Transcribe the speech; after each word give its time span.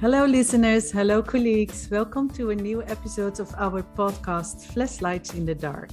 Hello, 0.00 0.24
listeners. 0.26 0.92
Hello, 0.92 1.20
colleagues. 1.20 1.90
Welcome 1.90 2.30
to 2.30 2.50
a 2.50 2.54
new 2.54 2.84
episode 2.84 3.40
of 3.40 3.52
our 3.58 3.82
podcast, 3.82 4.64
Flashlights 4.72 5.34
in 5.34 5.44
the 5.44 5.56
Dark. 5.56 5.90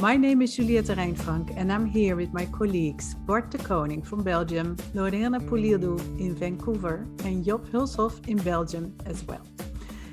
My 0.00 0.18
name 0.18 0.42
is 0.42 0.54
Juliette 0.54 0.94
Rijnfrank, 0.98 1.54
and 1.56 1.72
I'm 1.72 1.86
here 1.86 2.14
with 2.14 2.30
my 2.34 2.44
colleagues 2.44 3.14
Bart 3.14 3.50
de 3.50 3.56
Koning 3.56 4.02
from 4.02 4.22
Belgium, 4.22 4.76
Lorena 4.92 5.40
Pulirdu 5.40 5.98
in 6.20 6.34
Vancouver, 6.34 7.06
and 7.24 7.42
Job 7.42 7.66
Hulshoff 7.70 8.28
in 8.28 8.36
Belgium 8.36 8.94
as 9.06 9.24
well. 9.24 9.46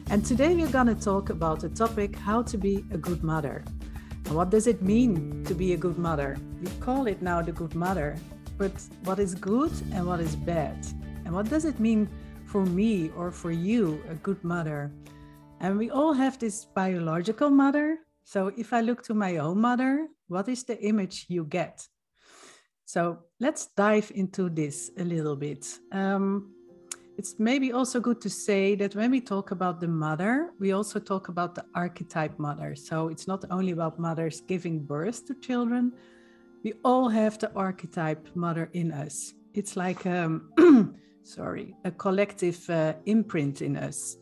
And 0.10 0.26
today 0.26 0.56
we're 0.56 0.72
going 0.72 0.88
to 0.88 0.96
talk 0.96 1.30
about 1.30 1.60
the 1.60 1.68
topic 1.68 2.16
how 2.16 2.42
to 2.44 2.58
be 2.58 2.86
a 2.92 2.98
good 2.98 3.22
mother. 3.22 3.66
And 4.28 4.34
what 4.34 4.50
does 4.50 4.66
it 4.66 4.82
mean 4.82 5.44
to 5.44 5.54
be 5.54 5.74
a 5.74 5.78
good 5.78 5.98
mother? 5.98 6.38
We 6.62 6.72
call 6.80 7.06
it 7.08 7.22
now 7.22 7.42
the 7.42 7.52
good 7.52 7.76
mother, 7.76 8.16
but 8.58 8.72
what 9.04 9.20
is 9.20 9.36
good 9.36 9.74
and 9.92 10.08
what 10.08 10.22
is 10.22 10.38
bad? 10.38 10.88
And 11.26 11.34
what 11.34 11.50
does 11.50 11.66
it 11.66 11.82
mean 11.82 12.08
for 12.56 12.66
me 12.68 13.12
or 13.18 13.32
for 13.32 13.52
you, 13.52 14.02
a 14.10 14.16
good 14.16 14.42
mother? 14.42 14.90
And 15.60 15.78
we 15.78 15.90
all 15.90 16.14
have 16.14 16.40
this 16.40 16.64
biological 16.64 17.50
mother. 17.50 17.98
So 18.24 18.50
if 18.56 18.72
I 18.72 18.80
look 18.80 19.04
to 19.08 19.14
my 19.14 19.40
own 19.40 19.60
mother, 19.60 20.08
what 20.30 20.48
is 20.48 20.64
the 20.64 20.82
image 20.82 21.26
you 21.28 21.44
get? 21.44 21.86
So 22.86 23.18
let's 23.42 23.68
dive 23.76 24.10
into 24.16 24.50
this 24.50 24.90
a 24.98 25.04
little 25.04 25.36
bit. 25.36 25.68
Um, 25.92 26.54
it's 27.18 27.36
maybe 27.40 27.74
also 27.74 28.00
good 28.00 28.22
to 28.22 28.30
say 28.30 28.76
that 28.76 28.96
when 28.96 29.12
we 29.12 29.20
talk 29.20 29.52
about 29.52 29.82
the 29.82 29.90
mother, 29.90 30.52
we 30.58 30.72
also 30.72 30.98
talk 30.98 31.28
about 31.28 31.56
the 31.56 31.66
archetype 31.76 32.40
mother. 32.40 32.74
So 32.74 33.10
it's 33.10 33.28
not 33.28 33.44
only 33.52 33.74
about 33.74 34.00
mothers 34.00 34.40
giving 34.40 34.80
birth 34.80 35.28
to 35.28 35.36
children, 35.42 35.92
we 36.64 36.72
all 36.86 37.10
have 37.10 37.38
the 37.38 37.52
archetype 37.54 38.30
mother 38.34 38.70
in 38.72 38.94
us. 38.94 39.34
It's 39.54 39.76
like, 39.76 40.06
um, 40.06 40.54
sorry, 41.26 41.76
a 41.84 41.92
collective 41.92 42.70
uh, 42.70 42.94
imprint 43.06 43.62
in 43.62 43.76
us. 43.78 44.18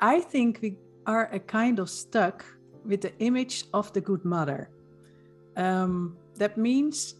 I 0.00 0.20
think 0.20 0.58
we 0.62 0.76
are 1.06 1.28
a 1.32 1.38
kind 1.38 1.78
of 1.78 1.88
stuck 1.88 2.44
with 2.84 3.00
the 3.00 3.16
image 3.18 3.64
of 3.72 3.92
the 3.92 4.00
good 4.00 4.24
mother. 4.24 4.70
Um, 5.56 6.16
that 6.36 6.56
means 6.58 7.14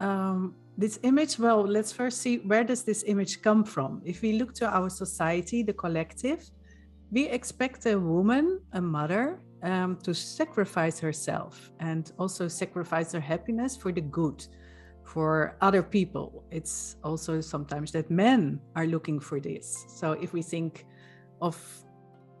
um, 0.00 0.54
this 0.76 0.98
image 1.02 1.38
well 1.38 1.62
let's 1.62 1.92
first 1.92 2.18
see 2.20 2.38
where 2.38 2.64
does 2.64 2.82
this 2.82 3.04
image 3.06 3.42
come 3.42 3.64
from 3.64 4.02
if 4.04 4.22
we 4.22 4.32
look 4.32 4.52
to 4.54 4.66
our 4.66 4.90
society 4.90 5.62
the 5.62 5.72
collective 5.72 6.50
we 7.12 7.28
expect 7.28 7.86
a 7.86 7.98
woman 7.98 8.60
a 8.72 8.80
mother 8.80 9.40
um, 9.62 9.96
to 10.02 10.12
sacrifice 10.12 10.98
herself 10.98 11.70
and 11.78 12.12
also 12.18 12.48
sacrifice 12.48 13.12
her 13.12 13.20
happiness 13.20 13.76
for 13.76 13.92
the 13.92 14.00
good 14.00 14.44
for 15.04 15.56
other 15.60 15.82
people. 15.82 16.44
It's 16.50 16.96
also 17.04 17.40
sometimes 17.40 17.92
that 17.92 18.10
men 18.10 18.60
are 18.74 18.86
looking 18.86 19.20
for 19.20 19.40
this. 19.40 19.84
So 19.88 20.12
if 20.12 20.32
we 20.32 20.42
think 20.42 20.86
of 21.40 21.56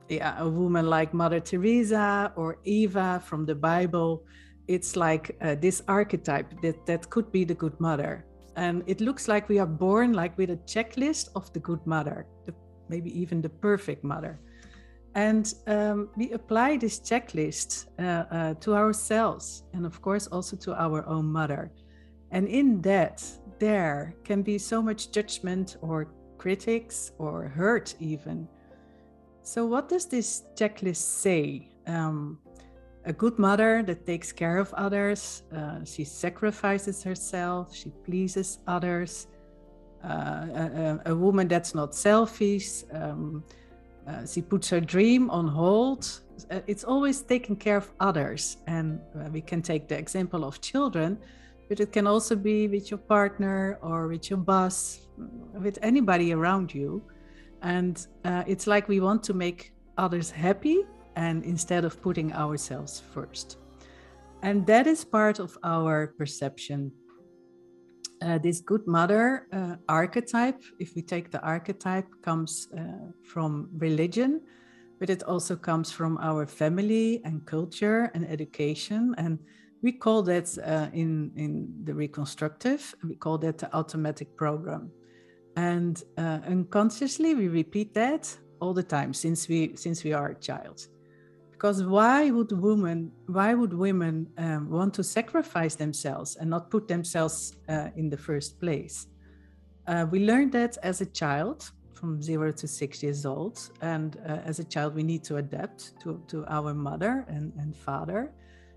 yeah, 0.08 0.38
a 0.38 0.48
woman 0.48 0.86
like 0.86 1.14
mother 1.14 1.40
teresa 1.40 2.30
or 2.36 2.58
eva 2.64 3.22
from 3.24 3.46
the 3.46 3.54
bible 3.54 4.22
it's 4.68 4.96
like 4.96 5.36
uh, 5.40 5.54
this 5.56 5.82
archetype 5.88 6.60
that 6.62 6.86
that 6.86 7.10
could 7.10 7.30
be 7.30 7.44
the 7.44 7.54
good 7.54 7.78
mother. 7.80 8.24
And 8.56 8.82
it 8.86 9.00
looks 9.00 9.28
like 9.28 9.48
we 9.48 9.58
are 9.58 9.66
born 9.66 10.12
like 10.12 10.36
with 10.38 10.50
a 10.50 10.56
checklist 10.56 11.28
of 11.34 11.52
the 11.52 11.60
good 11.60 11.84
mother 11.86 12.26
the, 12.46 12.54
maybe 12.88 13.10
even 13.18 13.42
the 13.42 13.48
perfect 13.48 14.04
mother. 14.04 14.40
And 15.14 15.52
um, 15.66 16.08
we 16.16 16.32
apply 16.32 16.76
this 16.76 16.98
checklist 16.98 17.86
uh, 17.98 18.24
uh, 18.34 18.54
to 18.54 18.74
ourselves 18.74 19.64
and 19.72 19.86
of 19.86 20.00
course 20.00 20.26
also 20.28 20.56
to 20.56 20.74
our 20.74 21.06
own 21.06 21.26
mother 21.26 21.70
and 22.30 22.48
in 22.48 22.80
that 22.82 23.22
there 23.58 24.14
can 24.24 24.42
be 24.42 24.58
so 24.58 24.82
much 24.82 25.10
judgment 25.10 25.76
or 25.80 26.08
critics 26.38 27.12
or 27.18 27.48
hurt 27.48 27.94
even 28.00 28.48
so 29.42 29.64
what 29.66 29.88
does 29.88 30.06
this 30.06 30.44
checklist 30.56 30.96
say 30.96 31.68
um, 31.86 32.38
a 33.06 33.12
good 33.12 33.38
mother 33.38 33.82
that 33.82 34.06
takes 34.06 34.32
care 34.32 34.58
of 34.58 34.72
others. 34.74 35.42
Uh, 35.54 35.84
she 35.84 36.04
sacrifices 36.04 37.02
herself, 37.02 37.74
she 37.74 37.90
pleases 38.04 38.58
others. 38.66 39.26
Uh, 40.02 40.06
a, 40.06 41.00
a, 41.06 41.14
woman 41.14 41.48
that's 41.48 41.74
not 41.74 41.94
selfish. 41.94 42.82
Um, 42.92 43.42
uh, 44.06 44.26
she 44.26 44.42
puts 44.42 44.68
her 44.68 44.80
dream 44.80 45.30
on 45.30 45.48
hold. 45.48 46.20
Uh, 46.50 46.60
it's 46.66 46.84
always 46.84 47.22
taking 47.22 47.56
care 47.56 47.78
of 47.78 47.90
others. 48.00 48.58
And 48.66 49.00
uh, 49.16 49.30
we 49.32 49.40
can 49.40 49.62
take 49.62 49.88
the 49.88 49.96
example 49.96 50.44
of 50.44 50.60
children, 50.60 51.18
but 51.68 51.80
it 51.80 51.92
can 51.92 52.06
also 52.06 52.36
be 52.36 52.68
with 52.68 52.90
your 52.90 52.98
partner 52.98 53.78
or 53.82 54.08
with 54.08 54.30
your 54.30 54.38
boss, 54.38 55.00
with 55.54 55.78
anybody 55.82 56.32
around 56.32 56.74
you. 56.74 57.02
And 57.62 58.06
uh, 58.24 58.44
it's 58.46 58.66
like 58.66 58.88
we 58.88 59.00
want 59.00 59.22
to 59.24 59.34
make 59.34 59.72
others 59.96 60.30
happy 60.30 60.84
and 61.16 61.44
instead 61.44 61.84
of 61.84 62.02
putting 62.02 62.32
ourselves 62.32 63.02
first. 63.12 63.58
And 64.42 64.66
that 64.66 64.86
is 64.86 65.04
part 65.04 65.38
of 65.38 65.56
our 65.62 66.08
perception. 66.18 66.92
Uh, 68.20 68.38
this 68.38 68.60
good 68.60 68.86
mother 68.86 69.46
uh, 69.52 69.76
archetype, 69.88 70.62
if 70.78 70.94
we 70.94 71.02
take 71.02 71.30
the 71.30 71.40
archetype, 71.40 72.06
comes 72.22 72.68
uh, 72.78 72.82
from 73.22 73.68
religion, 73.78 74.40
but 74.98 75.08
it 75.10 75.22
also 75.22 75.56
comes 75.56 75.90
from 75.90 76.18
our 76.18 76.46
family 76.46 77.20
and 77.24 77.46
culture 77.46 78.10
and 78.14 78.28
education. 78.28 79.14
And 79.18 79.38
we 79.84 79.92
call 79.92 80.22
that 80.22 80.48
uh, 80.64 80.88
in, 80.94 81.30
in 81.36 81.68
the 81.84 81.94
reconstructive, 81.94 82.94
we 83.06 83.14
call 83.14 83.36
that 83.36 83.58
the 83.58 83.68
automatic 83.76 84.34
program. 84.34 84.90
And 85.56 86.02
uh, 86.16 86.40
unconsciously, 86.46 87.34
we 87.34 87.48
repeat 87.48 87.92
that 87.92 88.34
all 88.60 88.72
the 88.72 88.82
time 88.82 89.12
since 89.12 89.46
we 89.46 89.76
since 89.76 90.02
we 90.02 90.14
are 90.14 90.28
a 90.30 90.34
child. 90.48 90.88
Because 91.52 91.84
why 91.84 92.30
would 92.30 92.50
women 92.50 93.12
why 93.26 93.52
would 93.52 93.74
women 93.74 94.26
um, 94.38 94.70
want 94.70 94.94
to 94.94 95.04
sacrifice 95.04 95.74
themselves 95.74 96.36
and 96.36 96.48
not 96.48 96.70
put 96.70 96.88
themselves 96.88 97.52
uh, 97.68 97.88
in 97.94 98.08
the 98.08 98.20
first 98.28 98.58
place? 98.58 99.06
Uh, 99.86 100.06
we 100.10 100.18
learned 100.30 100.52
that 100.52 100.78
as 100.82 101.02
a 101.02 101.06
child 101.22 101.70
from 101.92 102.22
zero 102.22 102.50
to 102.52 102.66
six 102.66 103.02
years 103.02 103.26
old 103.26 103.56
and 103.82 104.16
uh, 104.26 104.50
as 104.50 104.58
a 104.58 104.64
child 104.64 104.94
we 104.94 105.02
need 105.02 105.22
to 105.24 105.36
adapt 105.36 106.00
to, 106.00 106.20
to 106.26 106.44
our 106.48 106.72
mother 106.72 107.24
and, 107.28 107.52
and 107.58 107.76
father 107.76 108.32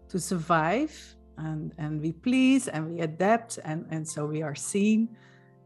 to 0.09 0.19
survive 0.19 1.15
and, 1.37 1.73
and 1.77 2.01
we 2.01 2.11
please 2.11 2.67
and 2.67 2.89
we 2.89 3.01
adapt 3.01 3.59
and, 3.63 3.85
and 3.89 4.07
so 4.07 4.25
we 4.25 4.41
are 4.41 4.55
seen 4.55 5.15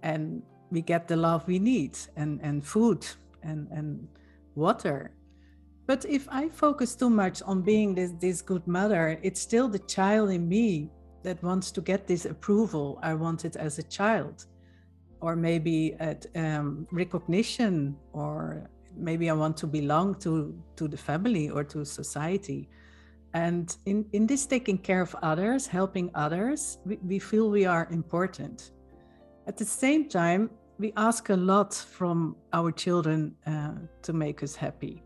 and 0.03 0.41
we 0.71 0.81
get 0.81 1.07
the 1.07 1.15
love 1.15 1.47
we 1.47 1.59
need 1.59 1.97
and, 2.15 2.39
and 2.41 2.65
food 2.65 3.05
and, 3.43 3.67
and 3.71 4.07
water 4.55 5.11
but 5.91 6.05
if 6.05 6.27
I 6.31 6.47
focus 6.47 6.95
too 6.95 7.09
much 7.09 7.41
on 7.41 7.61
being 7.61 7.95
this, 7.95 8.11
this 8.19 8.41
good 8.41 8.65
mother, 8.67 9.19
it's 9.23 9.41
still 9.41 9.67
the 9.67 9.79
child 9.79 10.29
in 10.29 10.47
me 10.47 10.89
that 11.23 11.43
wants 11.43 11.69
to 11.71 11.81
get 11.81 12.07
this 12.07 12.25
approval 12.25 12.97
I 13.03 13.13
wanted 13.13 13.57
as 13.57 13.77
a 13.77 13.83
child. 13.83 14.45
Or 15.19 15.35
maybe 15.35 15.95
at 15.99 16.25
um, 16.35 16.87
recognition, 16.91 17.97
or 18.13 18.69
maybe 18.95 19.29
I 19.29 19.33
want 19.33 19.57
to 19.57 19.67
belong 19.67 20.15
to, 20.21 20.57
to 20.77 20.87
the 20.87 20.95
family 20.95 21.49
or 21.49 21.65
to 21.65 21.83
society. 21.83 22.69
And 23.33 23.75
in, 23.85 24.05
in 24.11 24.27
this 24.27 24.45
taking 24.45 24.77
care 24.77 25.01
of 25.01 25.15
others, 25.21 25.67
helping 25.67 26.11
others, 26.15 26.79
we, 26.85 26.97
we 26.97 27.19
feel 27.19 27.49
we 27.49 27.65
are 27.65 27.87
important. 27.91 28.71
At 29.47 29.57
the 29.57 29.65
same 29.65 30.09
time, 30.09 30.49
we 30.77 30.91
ask 30.97 31.29
a 31.29 31.35
lot 31.35 31.73
from 31.73 32.35
our 32.53 32.71
children 32.71 33.35
uh, 33.47 33.73
to 34.01 34.13
make 34.13 34.43
us 34.43 34.55
happy 34.55 35.03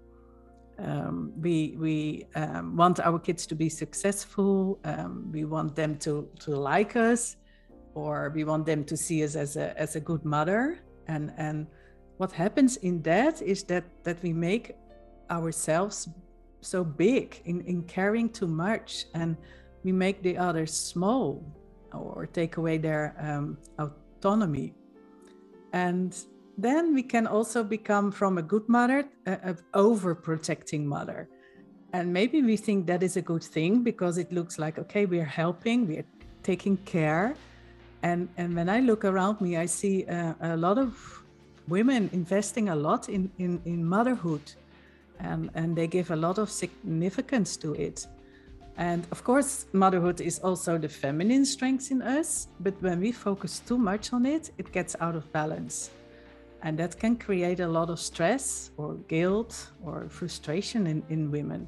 um, 0.80 1.32
we 1.38 1.76
we 1.80 2.26
um, 2.36 2.76
want 2.76 3.00
our 3.00 3.20
kids 3.20 3.46
to 3.48 3.56
be 3.56 3.70
successful. 3.70 4.80
Um, 4.84 5.32
we 5.32 5.46
want 5.46 5.76
them 5.76 5.98
to 6.00 6.28
to 6.40 6.52
like 6.52 6.96
us, 6.96 7.38
or 7.94 8.32
we 8.36 8.44
want 8.44 8.66
them 8.66 8.84
to 8.86 8.98
see 8.98 9.24
us 9.24 9.36
as 9.36 9.56
a 9.56 9.80
as 9.80 9.96
a 9.96 10.00
good 10.00 10.26
mother. 10.26 10.80
And 11.08 11.32
and 11.38 11.68
what 12.18 12.32
happens 12.32 12.78
in 12.78 13.02
that 13.04 13.42
is 13.42 13.64
that 13.64 13.86
that 14.04 14.22
we 14.22 14.34
make 14.34 14.76
ourselves 15.30 16.10
so 16.66 16.84
big 16.84 17.42
in 17.46 17.62
in 17.62 17.84
caring 17.84 18.30
too 18.30 18.48
much, 18.48 19.06
and 19.14 19.38
we 19.84 19.92
make 19.92 20.22
the 20.22 20.38
others 20.38 20.74
small, 20.74 21.44
or 21.94 22.26
take 22.26 22.58
away 22.58 22.78
their 22.78 23.16
um, 23.20 23.58
autonomy. 23.80 24.74
And 25.74 26.16
then 26.58 26.94
we 26.94 27.04
can 27.04 27.28
also 27.28 27.64
become 27.64 28.12
from 28.12 28.38
a 28.38 28.42
good 28.42 28.68
mother 28.68 29.06
an 29.26 29.58
overprotecting 29.74 30.84
mother. 30.86 31.28
And 31.94 32.12
maybe 32.12 32.42
we 32.42 32.58
think 32.58 32.88
that 32.88 33.04
is 33.04 33.18
a 33.18 33.22
good 33.22 33.44
thing 33.44 33.84
because 33.84 34.18
it 34.18 34.32
looks 34.32 34.58
like 34.58 34.80
okay 34.80 35.06
we 35.06 35.20
are 35.20 35.32
helping 35.44 35.88
we 35.88 35.98
are 35.98 36.10
taking 36.44 36.78
care. 36.78 37.36
And 38.04 38.30
and 38.38 38.56
when 38.56 38.70
i 38.70 38.80
look 38.80 39.04
around 39.04 39.42
me 39.42 39.58
i 39.58 39.66
see 39.66 40.06
uh, 40.06 40.34
a 40.42 40.58
lot 40.58 40.78
of 40.78 40.92
women 41.68 42.10
investing 42.14 42.70
a 42.70 42.76
lot 42.76 43.10
in 43.10 43.32
in, 43.38 43.62
in 43.66 43.84
motherhood 43.84 44.46
and 45.20 45.50
and 45.56 45.76
they 45.76 45.88
give 45.88 46.12
a 46.12 46.16
lot 46.16 46.38
of 46.38 46.50
significance 46.50 47.58
to 47.58 47.74
it 47.74 48.08
and 48.78 49.08
of 49.12 49.24
course 49.24 49.66
motherhood 49.74 50.20
is 50.20 50.40
also 50.40 50.78
the 50.78 50.90
feminine 50.90 51.46
strength 51.46 51.92
in 51.92 52.02
us 52.02 52.48
but 52.60 52.74
when 52.82 53.00
we 53.00 53.12
focus 53.12 53.60
too 53.60 53.78
much 53.78 54.14
on 54.14 54.26
it 54.26 54.52
it 54.58 54.72
gets 54.72 54.96
out 55.00 55.16
of 55.16 55.32
balance 55.32 55.92
And 56.66 56.80
that 56.80 57.00
can 57.00 57.16
create 57.16 57.60
a 57.60 57.68
lot 57.68 57.92
of 57.92 58.00
stress 58.00 58.72
or 58.76 58.96
guilt 59.08 59.68
or 59.84 60.08
frustration 60.10 60.88
in, 60.88 61.04
in 61.10 61.30
women. 61.30 61.68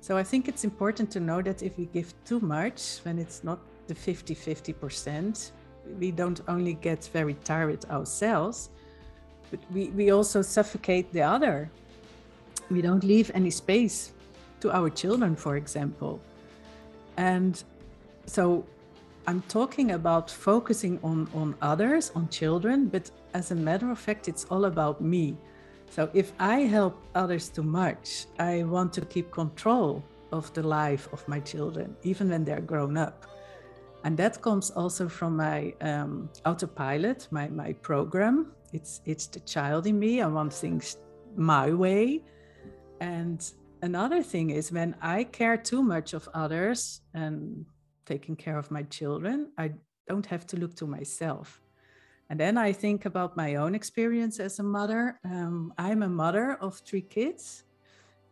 So 0.00 0.16
I 0.16 0.22
think 0.22 0.48
it's 0.48 0.64
important 0.64 1.10
to 1.10 1.20
know 1.20 1.42
that 1.42 1.62
if 1.62 1.76
we 1.76 1.84
give 1.84 2.14
too 2.24 2.40
much, 2.40 3.00
when 3.02 3.18
it's 3.18 3.44
not 3.44 3.58
the 3.86 3.94
50 3.94 4.34
50%, 4.34 5.50
we 5.98 6.10
don't 6.10 6.40
only 6.48 6.72
get 6.72 7.04
very 7.12 7.34
tired 7.44 7.84
ourselves, 7.90 8.70
but 9.50 9.60
we, 9.74 9.90
we 9.90 10.10
also 10.10 10.40
suffocate 10.40 11.12
the 11.12 11.22
other. 11.22 11.70
We 12.70 12.82
don't 12.82 13.04
leave 13.04 13.30
any 13.34 13.50
space 13.50 14.12
to 14.60 14.70
our 14.70 14.90
children, 14.90 15.36
for 15.36 15.56
example. 15.56 16.20
And 17.16 17.62
so 18.26 18.64
I'm 19.26 19.42
talking 19.42 19.92
about 19.92 20.30
focusing 20.30 20.98
on, 21.02 21.28
on 21.34 21.54
others, 21.60 22.12
on 22.14 22.28
children, 22.28 22.86
but 22.86 23.10
as 23.34 23.50
a 23.50 23.54
matter 23.54 23.90
of 23.90 23.98
fact, 23.98 24.28
it's 24.28 24.44
all 24.46 24.64
about 24.64 25.00
me. 25.00 25.36
So 25.90 26.08
if 26.14 26.32
I 26.38 26.60
help 26.60 26.96
others 27.14 27.48
too 27.48 27.64
much, 27.64 28.26
I 28.38 28.62
want 28.62 28.92
to 28.94 29.00
keep 29.00 29.30
control 29.32 30.02
of 30.32 30.52
the 30.54 30.62
life 30.62 31.08
of 31.12 31.26
my 31.26 31.40
children, 31.40 31.96
even 32.04 32.30
when 32.30 32.44
they're 32.44 32.60
grown 32.60 32.96
up. 32.96 33.26
And 34.04 34.16
that 34.16 34.40
comes 34.40 34.70
also 34.70 35.08
from 35.08 35.36
my 35.36 35.74
um, 35.80 36.30
autopilot, 36.46 37.28
my, 37.30 37.48
my 37.48 37.72
program. 37.74 38.52
It's, 38.72 39.00
it's 39.04 39.26
the 39.26 39.40
child 39.40 39.86
in 39.86 39.98
me. 39.98 40.22
I 40.22 40.28
want 40.28 40.52
things 40.52 40.96
my 41.36 41.72
way. 41.72 42.22
And 43.00 43.50
another 43.82 44.22
thing 44.22 44.50
is 44.50 44.70
when 44.70 44.94
I 45.00 45.24
care 45.24 45.56
too 45.56 45.82
much 45.82 46.12
of 46.12 46.28
others 46.34 47.00
and 47.14 47.64
taking 48.06 48.36
care 48.36 48.58
of 48.58 48.70
my 48.70 48.82
children, 48.84 49.52
I 49.58 49.72
don't 50.08 50.26
have 50.26 50.46
to 50.48 50.56
look 50.56 50.74
to 50.76 50.86
myself. 50.86 51.60
And 52.28 52.38
then 52.38 52.56
I 52.56 52.72
think 52.72 53.06
about 53.06 53.36
my 53.36 53.56
own 53.56 53.74
experience 53.74 54.38
as 54.38 54.58
a 54.58 54.62
mother. 54.62 55.18
Um, 55.24 55.72
I'm 55.76 56.02
a 56.02 56.08
mother 56.08 56.54
of 56.60 56.78
three 56.78 57.02
kids. 57.02 57.64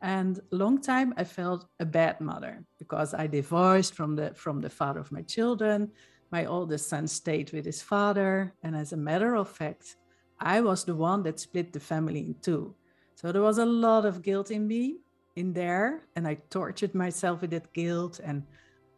And 0.01 0.39
long 0.53 0.81
time 0.81 1.13
I 1.17 1.25
felt 1.25 1.67
a 1.81 1.85
bad 1.85 2.21
mother 2.21 2.65
because 2.79 3.13
I 3.15 3.27
divorced 3.27 3.95
from 3.95 4.15
the 4.15 4.33
from 4.35 4.61
the 4.61 4.71
father 4.71 5.01
of 5.01 5.11
my 5.11 5.23
children. 5.23 5.91
My 6.31 6.45
oldest 6.45 6.89
son 6.89 7.09
stayed 7.09 7.53
with 7.53 7.65
his 7.65 7.83
father, 7.83 8.55
and 8.63 8.77
as 8.77 8.93
a 8.93 8.97
matter 8.97 9.35
of 9.35 9.49
fact, 9.49 9.97
I 10.39 10.61
was 10.61 10.85
the 10.85 10.95
one 10.95 11.23
that 11.25 11.41
split 11.41 11.73
the 11.73 11.81
family 11.81 12.21
in 12.21 12.37
two. 12.43 12.77
So 13.19 13.33
there 13.33 13.43
was 13.43 13.59
a 13.59 13.67
lot 13.67 14.05
of 14.07 14.23
guilt 14.23 14.53
in 14.53 14.69
me 14.69 14.99
in 15.35 15.53
there, 15.53 16.05
and 16.15 16.25
I 16.25 16.35
tortured 16.51 16.95
myself 16.95 17.41
with 17.41 17.51
that 17.51 17.73
guilt. 17.73 18.21
And 18.23 18.45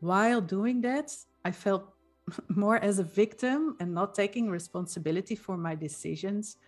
while 0.00 0.43
doing 0.43 0.82
that, 0.82 1.17
I 1.43 1.52
felt 1.52 1.94
more 2.49 2.76
as 2.76 2.99
a 2.99 3.02
victim 3.02 3.78
and 3.81 3.94
not 3.94 4.14
taking 4.14 4.50
responsibility 4.50 5.37
for 5.37 5.56
my 5.56 5.75
decisions. 5.75 6.58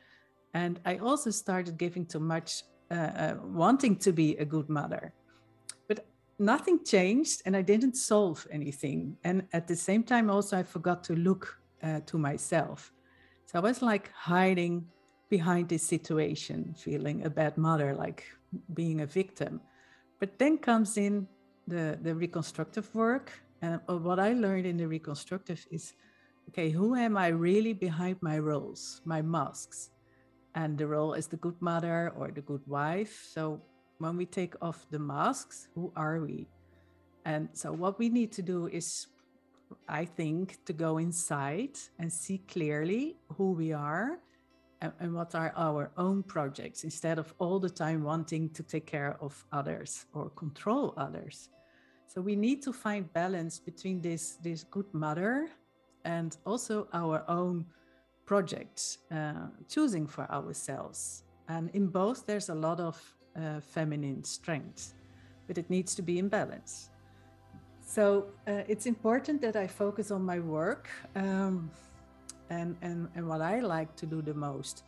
And 0.55 0.81
I 0.87 0.97
also 0.97 1.29
started 1.29 1.77
giving 1.77 2.07
too 2.07 2.21
much 2.21 2.63
uh, 2.91 2.95
uh, 2.95 3.35
wanting 3.45 3.97
to 3.97 4.13
be 4.13 4.35
a 4.39 4.47
good 4.47 4.71
mother. 4.71 5.13
But 5.89 6.07
nothing 6.39 6.83
changed 6.83 7.43
and 7.45 7.55
I 7.55 7.61
didn't 7.61 7.97
solve 7.97 8.47
anything. 8.51 9.19
And 9.25 9.47
at 9.53 9.69
the 9.69 9.77
same 9.77 10.05
time, 10.05 10.31
also, 10.31 10.57
I 10.57 10.63
forgot 10.63 11.05
to 11.05 11.17
look 11.17 11.61
uh, 11.83 12.01
to 12.07 12.17
myself. 12.17 12.95
So 13.45 13.59
I 13.59 13.63
was 13.63 13.83
like 13.83 14.11
hiding 14.13 14.87
behind 15.33 15.65
this 15.69 15.83
situation, 15.83 16.75
feeling 16.77 17.25
a 17.25 17.31
bad 17.31 17.57
mother, 17.57 17.95
like 18.05 18.21
being 18.75 19.01
a 19.01 19.07
victim. 19.07 19.61
But 20.21 20.39
then 20.39 20.59
comes 20.59 20.97
in 20.97 21.27
the, 21.67 21.99
the 22.03 22.15
reconstructive 22.15 22.93
work. 22.95 23.33
And 23.63 23.81
uh, 23.89 23.97
what 23.97 24.19
I 24.19 24.35
learned 24.35 24.67
in 24.67 24.77
the 24.77 24.87
reconstructive 24.87 25.65
is 25.71 25.95
okay, 26.49 26.69
who 26.69 26.95
am 26.95 27.17
I 27.17 27.29
really 27.29 27.73
behind 27.73 28.17
my 28.21 28.39
roles, 28.39 29.01
my 29.05 29.23
masks? 29.23 29.93
and 30.55 30.77
the 30.77 30.87
role 30.87 31.15
is 31.15 31.27
the 31.27 31.37
good 31.37 31.61
mother 31.61 32.13
or 32.17 32.31
the 32.31 32.41
good 32.43 32.63
wife. 32.67 33.27
So 33.33 33.61
when 33.99 34.17
we 34.17 34.27
take 34.27 34.55
off 34.61 34.87
the 34.91 34.99
masks, 34.99 35.69
who 35.75 35.93
are 35.97 36.21
we? 36.21 36.47
And 37.25 37.49
so 37.53 37.73
what 37.73 37.99
we 37.99 38.09
need 38.09 38.33
to 38.33 38.43
do 38.43 38.67
is, 38.67 39.07
I 39.89 40.05
think, 40.05 40.59
to 40.67 40.73
go 40.73 40.99
inside 40.99 41.79
and 41.99 42.13
see 42.13 42.39
clearly 42.39 43.17
who 43.37 43.53
we 43.53 43.73
are 43.73 44.19
and, 44.83 44.93
and 45.01 45.15
what 45.15 45.35
are 45.35 45.53
our 45.57 45.91
own 45.97 46.23
projects 46.23 46.85
instead 46.85 47.19
of 47.19 47.33
all 47.39 47.59
the 47.59 47.71
time 47.71 48.03
wanting 48.03 48.51
to 48.51 48.63
take 48.63 48.87
care 48.87 49.17
of 49.21 49.45
others 49.53 50.07
or 50.13 50.29
control 50.31 50.93
others. 50.97 51.49
So 52.07 52.21
we 52.21 52.37
need 52.37 52.63
to 52.63 52.73
find 52.73 53.11
balance 53.13 53.59
between 53.59 54.03
this, 54.03 54.37
this 54.43 54.65
good 54.65 54.93
mother 54.93 55.49
and 56.05 56.37
also 56.45 56.89
our 56.93 57.25
own 57.29 57.65
projects, 58.27 58.99
uh, 59.11 59.47
choosing 59.69 60.07
for 60.07 60.31
ourselves. 60.31 61.23
And 61.49 61.71
in 61.71 61.87
both, 61.87 62.27
there's 62.27 62.51
a 62.51 62.55
lot 62.55 62.81
of 62.81 63.01
uh, 63.37 63.61
feminine 63.61 64.25
strength, 64.25 64.95
but 65.47 65.57
it 65.59 65.71
needs 65.71 65.95
to 65.95 66.03
be 66.03 66.19
in 66.19 66.29
balance. 66.29 66.91
So 67.81 68.27
uh, 68.47 68.63
it's 68.69 68.87
important 68.87 69.41
that 69.43 69.57
I 69.57 69.67
focus 69.67 70.11
on 70.11 70.23
my 70.23 70.39
work 70.39 70.89
um, 71.15 71.71
and, 72.53 72.77
and, 72.83 73.09
and 73.15 73.27
what 73.27 73.41
I 73.41 73.61
like 73.61 73.97
to 73.97 74.07
do 74.07 74.23
the 74.23 74.35
most. 74.35 74.85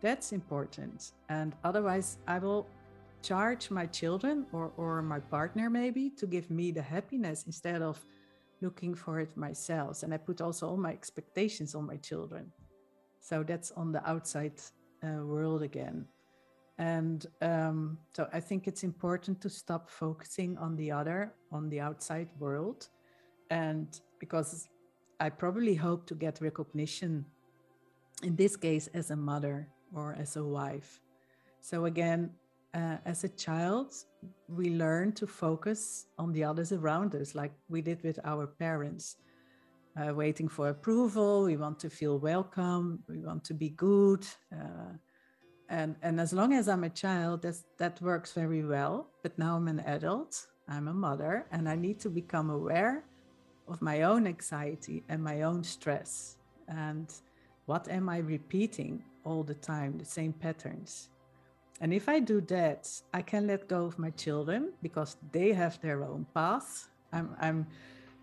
That's 0.00 0.32
important. 0.32 1.12
And 1.28 1.54
otherwise, 1.64 2.18
I 2.26 2.38
will 2.38 2.66
charge 3.22 3.70
my 3.70 3.86
children 3.86 4.46
or, 4.52 4.72
or 4.76 5.02
my 5.02 5.18
partner 5.18 5.68
maybe 5.68 6.10
to 6.10 6.26
give 6.26 6.48
me 6.50 6.70
the 6.70 6.82
happiness 6.82 7.44
instead 7.46 7.82
of 7.82 8.04
looking 8.60 8.94
for 8.94 9.18
it 9.20 9.36
myself. 9.36 10.02
And 10.02 10.14
I 10.14 10.18
put 10.18 10.40
also 10.40 10.68
all 10.68 10.76
my 10.76 10.92
expectations 10.92 11.74
on 11.74 11.86
my 11.86 11.96
children. 11.96 12.52
So 13.20 13.42
that's 13.42 13.72
on 13.72 13.92
the 13.92 14.08
outside 14.08 14.60
uh, 15.02 15.24
world 15.24 15.62
again. 15.62 16.06
And 16.78 17.26
um, 17.42 17.98
so 18.14 18.28
I 18.32 18.40
think 18.40 18.68
it's 18.68 18.84
important 18.84 19.40
to 19.40 19.50
stop 19.50 19.90
focusing 19.90 20.56
on 20.58 20.76
the 20.76 20.92
other, 20.92 21.34
on 21.50 21.68
the 21.68 21.80
outside 21.80 22.28
world. 22.38 22.88
And 23.50 23.88
because 24.20 24.68
I 25.20 25.30
probably 25.30 25.74
hope 25.74 26.06
to 26.06 26.14
get 26.14 26.40
recognition, 26.40 27.24
in 28.22 28.36
this 28.36 28.56
case, 28.56 28.88
as 28.94 29.10
a 29.10 29.16
mother 29.16 29.68
or 29.92 30.16
as 30.18 30.36
a 30.36 30.44
wife. 30.44 31.00
So 31.60 31.86
again, 31.86 32.30
uh, 32.72 32.98
as 33.04 33.24
a 33.24 33.28
child, 33.28 33.94
we 34.48 34.70
learn 34.70 35.12
to 35.12 35.26
focus 35.26 36.06
on 36.18 36.32
the 36.32 36.44
others 36.44 36.72
around 36.72 37.14
us, 37.14 37.34
like 37.34 37.52
we 37.68 37.82
did 37.82 38.02
with 38.04 38.20
our 38.24 38.46
parents 38.46 39.16
uh, 39.96 40.14
waiting 40.14 40.48
for 40.48 40.68
approval. 40.68 41.44
We 41.44 41.56
want 41.56 41.80
to 41.80 41.90
feel 41.90 42.18
welcome. 42.18 43.02
We 43.08 43.18
want 43.18 43.42
to 43.44 43.54
be 43.54 43.70
good. 43.70 44.24
Uh, 44.52 44.92
and, 45.68 45.96
and 46.02 46.20
as 46.20 46.32
long 46.32 46.52
as 46.52 46.68
I'm 46.68 46.84
a 46.84 46.90
child, 46.90 47.42
that's, 47.42 47.64
that 47.78 48.00
works 48.00 48.32
very 48.32 48.64
well. 48.64 49.08
But 49.22 49.36
now 49.38 49.56
I'm 49.56 49.66
an 49.68 49.80
adult, 49.80 50.46
I'm 50.68 50.88
a 50.88 50.94
mother, 50.94 51.46
and 51.50 51.68
I 51.68 51.74
need 51.74 51.98
to 52.00 52.10
become 52.10 52.50
aware 52.50 53.04
of 53.68 53.82
my 53.82 54.02
own 54.02 54.26
anxiety 54.26 55.02
and 55.08 55.22
my 55.22 55.42
own 55.42 55.62
stress. 55.62 56.36
And 56.68 57.12
what 57.66 57.88
am 57.88 58.08
I 58.08 58.18
repeating 58.18 59.04
all 59.24 59.42
the 59.42 59.54
time, 59.54 59.98
the 59.98 60.04
same 60.04 60.32
patterns? 60.32 61.10
And 61.80 61.92
if 61.92 62.08
I 62.08 62.18
do 62.18 62.40
that, 62.42 62.90
I 63.14 63.22
can 63.22 63.46
let 63.46 63.68
go 63.68 63.84
of 63.84 63.98
my 63.98 64.10
children 64.10 64.72
because 64.82 65.16
they 65.32 65.52
have 65.52 65.80
their 65.80 66.02
own 66.02 66.26
path. 66.34 66.88
I'm, 67.12 67.36
I'm 67.40 67.66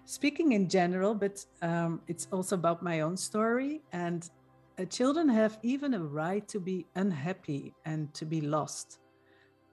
speaking 0.05 0.51
in 0.51 0.67
general, 0.67 1.15
but 1.15 1.45
um, 1.61 2.01
it's 2.07 2.27
also 2.31 2.55
about 2.55 2.83
my 2.83 3.01
own 3.01 3.15
story. 3.15 3.81
And 3.93 4.29
uh, 4.77 4.85
children 4.85 5.29
have 5.29 5.57
even 5.63 5.93
a 5.93 6.03
right 6.03 6.45
to 6.49 6.59
be 6.59 6.85
unhappy 6.95 7.73
and 7.85 8.13
to 8.13 8.25
be 8.25 8.41
lost. 8.41 8.99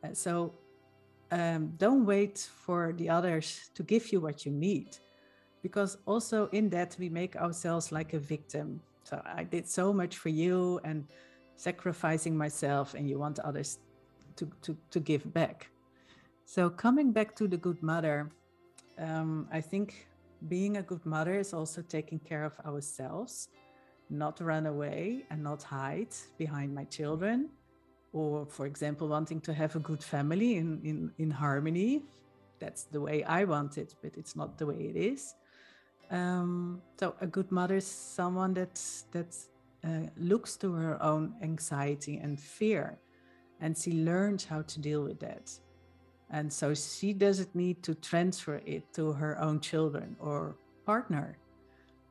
Uh, 0.04 0.14
so 0.14 0.54
um, 1.32 1.72
don't 1.78 2.04
wait 2.04 2.38
for 2.38 2.92
the 2.96 3.08
others 3.08 3.70
to 3.74 3.82
give 3.82 4.12
you 4.12 4.20
what 4.20 4.46
you 4.46 4.52
need, 4.52 4.98
because 5.62 5.98
also 6.06 6.48
in 6.52 6.68
that 6.70 6.96
we 6.98 7.08
make 7.08 7.36
ourselves 7.36 7.92
like 7.92 8.12
a 8.12 8.18
victim. 8.18 8.80
So 9.04 9.22
I 9.24 9.44
did 9.44 9.68
so 9.68 9.92
much 9.92 10.16
for 10.16 10.28
you 10.28 10.80
and 10.84 11.04
sacrificing 11.56 12.36
myself, 12.36 12.94
and 12.94 13.08
you 13.08 13.18
want 13.18 13.38
others 13.40 13.78
to, 14.36 14.50
to, 14.62 14.76
to 14.90 15.00
give 15.00 15.32
back. 15.32 15.68
So 16.44 16.68
coming 16.68 17.12
back 17.12 17.36
to 17.36 17.46
the 17.46 17.56
good 17.56 17.82
mother, 17.82 18.30
um, 18.98 19.48
I 19.52 19.60
think 19.60 20.06
being 20.48 20.76
a 20.78 20.82
good 20.82 21.04
mother 21.06 21.38
is 21.38 21.52
also 21.52 21.82
taking 21.82 22.18
care 22.18 22.44
of 22.44 22.58
ourselves, 22.66 23.48
not 24.10 24.40
run 24.40 24.66
away 24.66 25.24
and 25.30 25.42
not 25.42 25.62
hide 25.62 26.14
behind 26.36 26.74
my 26.74 26.84
children. 26.84 27.48
Or, 28.12 28.44
for 28.44 28.66
example, 28.66 29.08
wanting 29.08 29.40
to 29.42 29.54
have 29.54 29.74
a 29.76 29.78
good 29.78 30.02
family 30.02 30.56
in, 30.56 30.80
in, 30.84 31.12
in 31.18 31.30
harmony. 31.30 32.02
That's 32.58 32.84
the 32.84 33.00
way 33.00 33.24
I 33.24 33.44
want 33.44 33.78
it, 33.78 33.94
but 34.02 34.16
it's 34.16 34.36
not 34.36 34.58
the 34.58 34.66
way 34.66 34.76
it 34.76 34.96
is. 34.96 35.34
Um, 36.12 36.82
so, 37.00 37.16
a 37.20 37.26
good 37.26 37.50
mother 37.50 37.76
is 37.76 37.86
someone 37.86 38.54
that, 38.54 38.80
that 39.12 39.34
uh, 39.84 40.06
looks 40.16 40.56
to 40.58 40.72
her 40.74 41.02
own 41.02 41.34
anxiety 41.42 42.18
and 42.18 42.38
fear, 42.38 42.98
and 43.60 43.76
she 43.76 43.92
learns 43.92 44.44
how 44.44 44.62
to 44.62 44.78
deal 44.78 45.02
with 45.02 45.18
that. 45.20 45.50
And 46.32 46.50
so 46.50 46.72
she 46.72 47.12
doesn't 47.12 47.54
need 47.54 47.82
to 47.82 47.94
transfer 47.94 48.62
it 48.64 48.92
to 48.94 49.12
her 49.12 49.38
own 49.38 49.60
children 49.60 50.16
or 50.18 50.56
partner. 50.86 51.36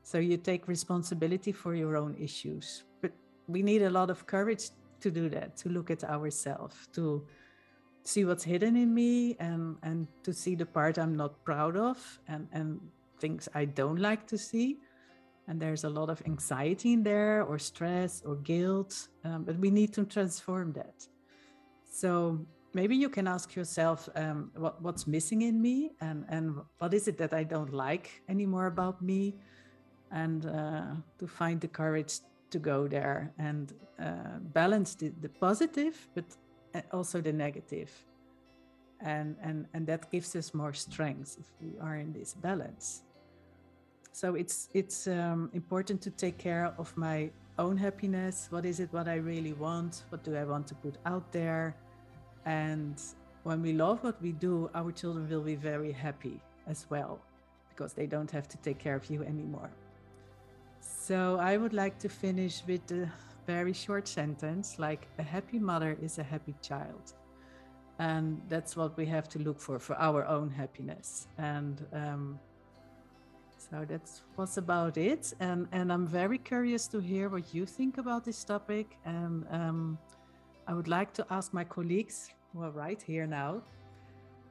So 0.04 0.20
you 0.20 0.38
take 0.38 0.68
responsibility 0.68 1.52
for 1.52 1.74
your 1.74 1.98
own 1.98 2.16
issues. 2.20 2.84
But 3.02 3.12
we 3.48 3.64
need 3.64 3.82
a 3.82 3.90
lot 3.90 4.12
of 4.12 4.28
courage 4.28 4.70
to 5.00 5.10
do 5.10 5.28
that, 5.30 5.58
to 5.58 5.70
look 5.70 5.90
at 5.90 6.04
ourselves, 6.04 6.88
to 6.94 7.26
see 8.04 8.26
what's 8.26 8.44
hidden 8.44 8.76
in 8.76 8.94
me 8.94 9.36
and 9.40 9.78
and 9.84 10.08
to 10.24 10.34
see 10.34 10.56
the 10.56 10.66
part 10.66 10.98
I'm 10.98 11.16
not 11.16 11.44
proud 11.44 11.78
of 11.78 12.20
and 12.28 12.48
and 12.52 12.80
things 13.22 13.48
I 13.62 13.66
don't 13.66 14.00
like 14.00 14.24
to 14.28 14.38
see. 14.38 14.68
And 15.48 15.60
there's 15.60 15.84
a 15.84 15.90
lot 15.90 16.10
of 16.10 16.22
anxiety 16.26 16.94
in 16.94 17.04
there, 17.04 17.44
or 17.44 17.58
stress, 17.60 18.22
or 18.26 18.36
guilt, 18.36 18.94
um, 19.26 19.44
but 19.44 19.56
we 19.60 19.70
need 19.70 19.92
to 19.94 20.06
transform 20.06 20.74
that. 20.74 21.08
So 21.92 22.12
maybe 22.74 22.96
you 22.96 23.10
can 23.10 23.28
ask 23.28 23.56
yourself 23.56 24.08
um, 24.16 24.52
what, 24.56 24.82
what's 24.82 25.06
missing 25.08 25.42
in 25.42 25.62
me 25.62 25.92
and, 26.00 26.26
and 26.30 26.46
what 26.80 26.94
is 26.94 27.08
it 27.08 27.18
that 27.18 27.34
I 27.34 27.44
don't 27.44 27.74
like 27.74 28.08
anymore 28.30 28.68
about 28.68 29.02
me, 29.02 29.36
and 30.12 30.46
uh, 30.46 30.96
to 31.20 31.28
find 31.28 31.60
the 31.60 31.68
courage 31.68 32.14
to 32.52 32.60
go 32.60 32.88
there 32.88 33.34
and 33.38 33.74
uh, 34.00 34.40
balance 34.54 34.96
the, 34.96 35.10
the 35.22 35.30
positive, 35.30 35.96
but 36.16 36.26
uh, 36.76 36.82
also 36.92 37.22
the 37.22 37.34
negative. 37.34 37.92
And, 39.04 39.36
and, 39.42 39.66
and 39.74 39.88
that 39.88 40.12
gives 40.12 40.36
us 40.36 40.54
more 40.54 40.74
strength 40.74 41.38
if 41.40 41.48
we 41.60 41.80
are 41.80 41.98
in 41.98 42.14
this 42.14 42.36
balance. 42.36 43.04
So 44.12 44.36
it's, 44.36 44.70
it's 44.74 45.08
um, 45.08 45.50
important 45.54 46.02
to 46.02 46.12
take 46.12 46.38
care 46.38 46.74
of 46.78 46.96
my 46.98 47.30
own 47.58 47.78
happiness. 47.78 48.48
What 48.50 48.66
is 48.66 48.80
it 48.80 48.92
what 48.92 49.08
I 49.08 49.16
really 49.16 49.54
want? 49.54 50.04
What 50.10 50.24
do 50.24 50.36
I 50.36 50.44
want 50.44 50.68
to 50.68 50.76
put 50.76 50.98
out 51.06 51.32
there? 51.32 51.76
And 52.46 53.02
when 53.44 53.62
we 53.62 53.74
love 53.74 54.04
what 54.04 54.22
we 54.22 54.32
do, 54.32 54.70
our 54.76 54.92
children 54.92 55.30
will 55.30 55.42
be 55.42 55.56
very 55.56 55.92
happy 55.92 56.42
as 56.68 56.86
well 56.90 57.20
because 57.70 57.94
they 57.94 58.06
don't 58.06 58.30
have 58.32 58.48
to 58.50 58.58
take 58.58 58.80
care 58.80 58.96
of 58.96 59.10
you 59.10 59.24
anymore. 59.24 59.72
So 60.82 61.38
I 61.40 61.58
would 61.58 61.74
like 61.74 61.98
to 62.00 62.10
finish 62.10 62.64
with 62.68 62.92
a 62.92 63.12
very 63.48 63.74
short 63.74 64.08
sentence 64.08 64.78
like 64.78 65.08
a 65.18 65.24
happy 65.24 65.60
mother 65.60 65.98
is 66.02 66.20
a 66.20 66.24
happy 66.24 66.56
child. 66.62 67.14
And 68.00 68.42
that's 68.50 68.76
what 68.76 68.98
we 68.98 69.06
have 69.06 69.30
to 69.30 69.40
look 69.40 69.60
for 69.60 69.80
for 69.80 69.96
our 69.98 70.26
own 70.26 70.50
happiness. 70.50 71.28
And 71.38 71.86
um, 71.94 72.40
so 73.70 73.86
that 73.86 74.10
was 74.38 74.58
about 74.58 74.98
it. 74.98 75.34
And, 75.40 75.68
and 75.72 75.92
I'm 75.92 76.08
very 76.08 76.38
curious 76.38 76.88
to 76.88 77.00
hear 77.00 77.30
what 77.30 77.54
you 77.54 77.66
think 77.66 77.98
about 77.98 78.26
this 78.26 78.44
topic. 78.44 78.98
And 79.06 79.46
um, 79.52 79.98
I 80.68 80.74
would 80.74 80.88
like 80.88 81.14
to 81.14 81.26
ask 81.30 81.54
my 81.54 81.64
colleagues 81.64 82.30
who 82.54 82.64
are 82.64 82.72
right 82.72 83.02
here 83.02 83.28
now 83.28 83.62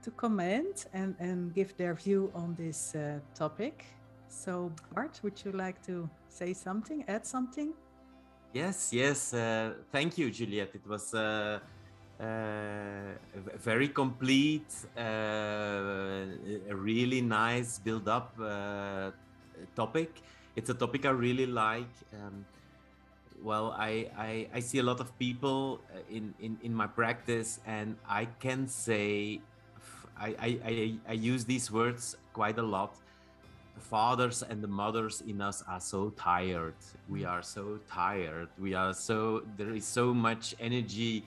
to 0.02 0.10
comment 0.12 0.86
and, 0.92 1.14
and 1.18 1.54
give 1.54 1.76
their 1.76 1.94
view 1.94 2.30
on 2.34 2.54
this 2.54 2.94
uh, 2.94 3.18
topic. 3.34 3.84
So, 4.28 4.72
Bart, 4.94 5.20
would 5.22 5.42
you 5.44 5.52
like 5.52 5.82
to 5.86 6.08
say 6.28 6.52
something, 6.52 7.04
add 7.08 7.26
something? 7.26 7.74
Yes, 8.52 8.92
yes. 8.92 9.34
Uh, 9.34 9.74
thank 9.92 10.18
you, 10.18 10.30
Juliet. 10.30 10.70
It 10.74 10.86
was 10.86 11.14
uh, 11.14 11.58
very 12.20 13.88
complete, 13.88 14.72
uh, 14.96 15.00
a 16.68 16.74
really 16.74 17.20
nice 17.20 17.78
build 17.78 18.08
up 18.08 18.34
uh, 18.40 19.10
topic. 19.74 20.22
It's 20.56 20.70
a 20.70 20.74
topic 20.74 21.06
I 21.06 21.10
really 21.10 21.46
like. 21.46 21.88
Um, 22.14 22.44
well, 23.42 23.74
I, 23.78 24.10
I, 24.18 24.48
I, 24.52 24.60
see 24.60 24.78
a 24.78 24.82
lot 24.82 25.00
of 25.00 25.18
people 25.18 25.80
uh, 25.94 26.00
in, 26.10 26.34
in, 26.40 26.58
in 26.62 26.74
my 26.74 26.86
practice, 26.86 27.58
and 27.66 27.96
I 28.06 28.26
can 28.26 28.68
say, 28.68 29.40
I, 30.18 30.36
I, 30.38 30.94
I 31.08 31.12
use 31.14 31.46
these 31.46 31.70
words 31.72 32.16
quite 32.34 32.58
a 32.58 32.62
lot 32.62 32.96
the 33.80 33.80
fathers 33.80 34.42
and 34.42 34.62
the 34.62 34.68
mothers 34.68 35.22
in 35.26 35.40
us 35.40 35.62
are 35.66 35.80
so 35.80 36.10
tired. 36.10 36.74
We 37.08 37.22
mm. 37.22 37.30
are 37.30 37.42
so 37.42 37.78
tired. 37.90 38.48
We 38.58 38.74
are 38.74 38.92
so, 38.92 39.42
there 39.56 39.74
is 39.74 39.84
so 39.84 40.12
much 40.12 40.54
energy 40.60 41.24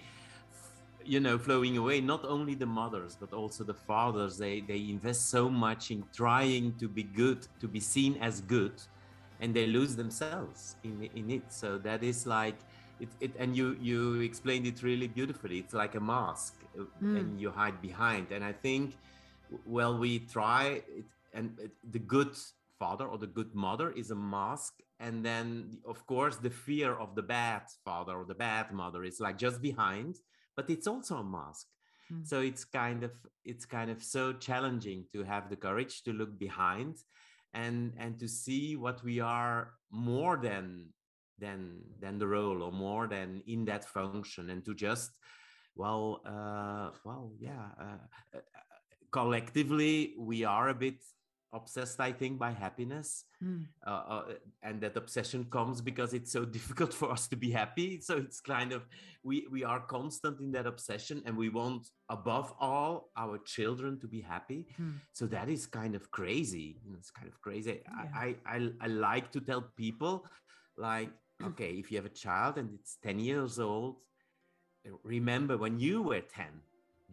you 1.05 1.19
know 1.19 1.38
flowing 1.38 1.77
away 1.77 2.01
not 2.01 2.25
only 2.25 2.55
the 2.55 2.65
mothers 2.65 3.15
but 3.19 3.33
also 3.33 3.63
the 3.63 3.74
fathers. 3.74 4.38
They 4.38 4.62
they 4.62 4.89
invest 4.89 5.29
so 5.29 5.50
much 5.50 5.91
in 5.91 6.03
trying 6.13 6.74
to 6.79 6.88
be 6.88 7.03
good 7.03 7.48
to 7.60 7.67
be 7.67 7.79
seen 7.79 8.17
as 8.22 8.41
good 8.41 8.74
and 9.39 9.53
they 9.53 9.67
lose 9.67 9.95
themselves 9.95 10.75
in 10.83 11.10
in 11.15 11.29
it. 11.29 11.51
So 11.51 11.77
that 11.79 12.03
is 12.03 12.25
like 12.25 12.55
it, 13.00 13.10
it 13.19 13.31
and 13.38 13.55
you 13.55 13.77
you 13.81 14.22
explained 14.22 14.65
it 14.67 14.81
really 14.83 15.07
beautifully. 15.07 15.60
It's 15.60 15.74
like 15.74 15.95
a 15.95 16.00
mask 16.00 16.53
mm. 16.77 17.19
and 17.19 17.39
you 17.39 17.51
hide 17.51 17.81
behind. 17.81 18.31
And 18.31 18.43
i 18.43 18.53
think 18.53 18.98
well 19.65 19.98
we 19.98 20.19
try 20.19 20.81
it 21.00 21.05
and 21.33 21.60
the 21.91 22.00
good 22.00 22.33
father 22.79 23.05
or 23.05 23.17
the 23.17 23.27
good 23.27 23.53
mother 23.53 23.91
is 23.91 24.12
a 24.12 24.15
mask. 24.15 24.74
And 25.00 25.25
then 25.25 25.77
of 25.86 26.05
course 26.05 26.38
the 26.38 26.50
fear 26.50 26.93
of 26.95 27.15
the 27.15 27.22
bad 27.22 27.63
father 27.83 28.13
or 28.19 28.25
the 28.25 28.39
bad 28.50 28.72
mother 28.72 29.03
is 29.03 29.19
like 29.19 29.38
just 29.38 29.62
behind 29.62 30.19
but 30.55 30.69
it's 30.69 30.88
also 30.88 31.17
a 31.17 31.24
mask 31.24 31.67
mm. 32.12 32.25
so 32.25 32.41
it's 32.41 32.65
kind 32.65 33.03
of 33.03 33.12
it's 33.45 33.65
kind 33.65 33.89
of 33.89 34.01
so 34.03 34.33
challenging 34.33 35.05
to 35.13 35.24
have 35.24 35.50
the 35.50 35.55
courage 35.55 36.03
to 36.03 36.13
look 36.13 36.38
behind 36.39 36.98
and 37.53 37.93
and 37.98 38.19
to 38.19 38.27
see 38.27 38.75
what 38.75 39.03
we 39.03 39.19
are 39.19 39.74
more 39.91 40.38
than 40.38 40.86
than 41.39 41.79
than 42.00 42.17
the 42.17 42.27
role 42.27 42.63
or 42.63 42.72
more 42.72 43.07
than 43.07 43.41
in 43.48 43.65
that 43.65 43.86
function 43.86 44.50
and 44.50 44.65
to 44.65 44.74
just 44.74 45.12
well 45.75 46.22
uh 46.25 46.89
well 47.03 47.31
yeah 47.39 47.67
uh, 47.79 48.38
uh, 48.38 48.41
collectively 49.12 50.13
we 50.17 50.43
are 50.43 50.69
a 50.69 50.74
bit 50.74 51.01
obsessed 51.53 52.00
i 52.00 52.12
think 52.12 52.39
by 52.39 52.51
happiness 52.51 53.25
mm. 53.43 53.65
uh, 53.86 54.03
uh, 54.10 54.24
and 54.63 54.81
that 54.81 54.98
obsession 54.98 55.45
comes 55.45 55.81
because 55.81 56.13
it's 56.13 56.31
so 56.31 56.45
difficult 56.57 56.93
for 56.93 57.12
us 57.12 57.27
to 57.27 57.36
be 57.36 57.51
happy 57.51 58.00
so 58.01 58.17
it's 58.17 58.41
kind 58.41 58.72
of 58.72 58.86
we 59.24 59.48
we 59.51 59.63
are 59.63 59.79
constant 59.79 60.39
in 60.39 60.51
that 60.51 60.65
obsession 60.65 61.22
and 61.25 61.38
we 61.38 61.50
want 61.50 61.88
above 62.10 62.53
all 62.60 63.10
our 63.15 63.38
children 63.38 64.00
to 64.00 64.07
be 64.07 64.22
happy 64.22 64.67
mm. 64.81 64.93
so 65.13 65.25
that 65.25 65.50
is 65.50 65.65
kind 65.65 65.95
of 65.95 66.10
crazy 66.12 66.77
it's 66.98 67.12
kind 67.12 67.27
of 67.27 67.39
crazy 67.41 67.81
yeah. 67.86 68.05
I, 68.13 68.36
I 68.45 68.69
i 68.81 68.88
like 68.88 69.31
to 69.31 69.39
tell 69.39 69.62
people 69.77 70.25
like 70.77 71.10
okay 71.43 71.72
if 71.72 71.91
you 71.91 71.98
have 71.98 72.05
a 72.05 72.17
child 72.25 72.57
and 72.57 72.69
it's 72.74 72.98
10 73.03 73.19
years 73.19 73.60
old 73.60 73.98
remember 75.03 75.57
when 75.57 75.79
you 75.79 76.01
were 76.01 76.22
10 76.22 76.45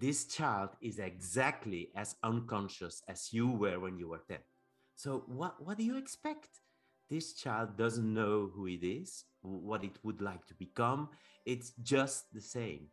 this 0.00 0.25
child 0.25 0.71
is 0.80 0.99
exactly 0.99 1.90
as 1.95 2.16
unconscious 2.23 3.02
as 3.07 3.33
you 3.33 3.49
were 3.49 3.78
when 3.78 3.99
you 3.99 4.09
were 4.09 4.23
10. 4.28 4.38
So 4.97 5.25
what, 5.26 5.62
what 5.62 5.76
do 5.76 5.85
you 5.85 5.99
expect? 5.99 6.49
This 7.11 7.35
child 7.35 7.76
doesn't 7.76 8.14
know 8.14 8.50
who 8.54 8.66
it 8.66 8.83
is, 8.83 9.25
what 9.42 9.85
it 9.85 9.99
would 10.02 10.23
like 10.23 10.47
to 10.47 10.54
become. 10.54 11.11
It's 11.45 11.73
just 11.83 12.33
the 12.33 12.40
same. 12.40 12.87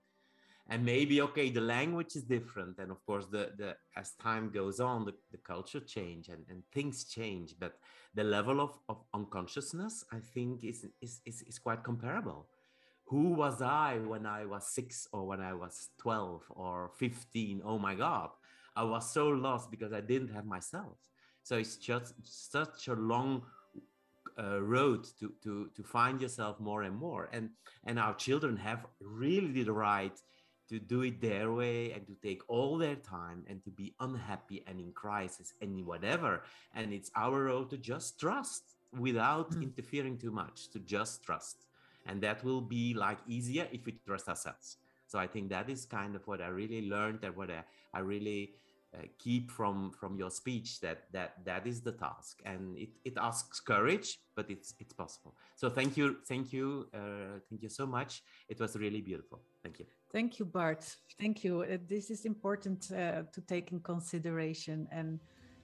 And 0.69 0.83
maybe, 0.83 1.21
okay, 1.21 1.49
the 1.49 1.61
language 1.61 2.17
is 2.17 2.23
different. 2.23 2.77
And 2.79 2.91
of 2.91 3.05
course, 3.05 3.27
the, 3.27 3.51
the 3.57 3.77
as 3.95 4.11
time 4.21 4.49
goes 4.49 4.81
on, 4.81 5.05
the, 5.05 5.13
the 5.31 5.37
culture 5.37 5.79
change 5.79 6.27
and, 6.27 6.43
and 6.49 6.63
things 6.73 7.05
change. 7.05 7.55
But 7.57 7.75
the 8.15 8.25
level 8.25 8.59
of, 8.59 8.77
of 8.89 9.01
unconsciousness, 9.13 10.03
I 10.11 10.19
think, 10.19 10.65
is, 10.65 10.85
is, 11.01 11.21
is, 11.25 11.41
is 11.43 11.57
quite 11.57 11.83
comparable 11.83 12.47
who 13.07 13.33
was 13.33 13.61
I 13.61 13.99
when 13.99 14.25
I 14.25 14.45
was 14.45 14.67
six 14.67 15.07
or 15.13 15.25
when 15.25 15.39
I 15.39 15.53
was 15.53 15.89
12 15.99 16.43
or 16.49 16.91
15? 16.97 17.61
Oh 17.63 17.79
my 17.79 17.95
God, 17.95 18.29
I 18.75 18.83
was 18.83 19.11
so 19.13 19.29
lost 19.29 19.71
because 19.71 19.93
I 19.93 20.01
didn't 20.01 20.33
have 20.33 20.45
myself. 20.45 20.97
So 21.43 21.57
it's 21.57 21.77
just 21.77 22.13
such 22.23 22.89
a 22.89 22.93
long 22.93 23.43
uh, 24.37 24.61
road 24.61 25.07
to, 25.19 25.31
to, 25.43 25.69
to 25.73 25.83
find 25.83 26.21
yourself 26.21 26.59
more 26.59 26.83
and 26.83 26.95
more. 26.95 27.29
And, 27.31 27.51
and 27.85 27.97
our 27.97 28.13
children 28.13 28.57
have 28.57 28.85
really 28.99 29.63
the 29.63 29.71
right 29.71 30.19
to 30.69 30.77
do 30.77 31.03
it 31.03 31.21
their 31.21 31.53
way 31.53 31.93
and 31.93 32.05
to 32.07 32.15
take 32.21 32.41
all 32.49 32.77
their 32.77 32.97
time 32.97 33.45
and 33.47 33.63
to 33.63 33.71
be 33.71 33.95
unhappy 34.01 34.65
and 34.67 34.81
in 34.81 34.91
crisis 34.91 35.53
and 35.61 35.85
whatever. 35.85 36.43
And 36.75 36.91
it's 36.91 37.09
our 37.15 37.45
role 37.45 37.63
to 37.65 37.77
just 37.77 38.19
trust 38.19 38.63
without 38.91 39.51
mm. 39.51 39.63
interfering 39.63 40.17
too 40.17 40.31
much, 40.31 40.69
to 40.71 40.79
just 40.79 41.23
trust 41.23 41.66
and 42.07 42.21
that 42.21 42.43
will 42.43 42.61
be 42.61 42.93
like 42.93 43.19
easier 43.27 43.67
if 43.71 43.85
we 43.85 43.99
trust 44.05 44.27
ourselves 44.27 44.77
so 45.07 45.19
i 45.19 45.27
think 45.27 45.49
that 45.49 45.69
is 45.69 45.85
kind 45.85 46.15
of 46.15 46.25
what 46.27 46.41
i 46.41 46.47
really 46.47 46.89
learned 46.89 47.23
and 47.23 47.35
what 47.35 47.49
i, 47.51 47.63
I 47.93 47.99
really 47.99 48.53
uh, 48.93 49.01
keep 49.19 49.51
from 49.51 49.91
from 49.91 50.17
your 50.17 50.29
speech 50.29 50.79
that 50.79 51.11
that 51.11 51.43
that 51.45 51.67
is 51.67 51.81
the 51.81 51.91
task. 51.91 52.41
And 52.45 52.77
it, 52.77 52.89
it 53.03 53.13
asks 53.17 53.59
courage 53.59 54.17
but 54.35 54.49
it's 54.49 54.73
it's 54.79 54.93
possible. 54.93 55.35
So 55.55 55.69
thank 55.69 55.97
you 55.97 56.17
thank 56.27 56.53
you 56.53 56.87
uh, 56.93 57.39
thank 57.49 57.61
you 57.63 57.69
so 57.69 57.85
much. 57.85 58.23
It 58.47 58.59
was 58.59 58.75
really 58.75 59.01
beautiful. 59.01 59.41
Thank 59.61 59.79
you. 59.79 59.85
Thank 60.11 60.39
you 60.39 60.45
bart. 60.45 60.95
Thank 61.19 61.43
you. 61.43 61.63
Uh, 61.63 61.77
this 61.87 62.09
is 62.09 62.25
important 62.25 62.91
uh, 62.91 63.23
to 63.33 63.41
take 63.41 63.71
in 63.71 63.81
consideration. 63.81 64.87
And 64.91 65.19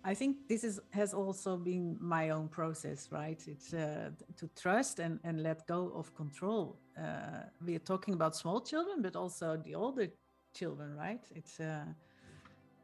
I 0.06 0.14
think 0.14 0.48
this 0.50 0.64
is 0.64 0.82
has 0.92 1.14
also 1.14 1.56
been 1.58 1.98
my 2.00 2.32
own 2.32 2.50
process, 2.50 3.08
right? 3.12 3.42
It's 3.48 3.74
uh, 3.74 4.10
to 4.36 4.50
trust 4.56 5.00
and, 5.00 5.20
and 5.24 5.42
let 5.42 5.66
go 5.68 5.92
of 5.96 6.14
control. 6.14 6.78
Uh, 6.98 7.44
we 7.66 7.76
are 7.76 7.86
talking 7.86 8.14
about 8.14 8.36
small 8.36 8.60
children, 8.62 9.02
but 9.02 9.16
also 9.16 9.58
the 9.58 9.76
older 9.76 10.08
children, 10.54 10.96
right? 10.96 11.24
It's 11.34 11.60
uh, 11.60 11.86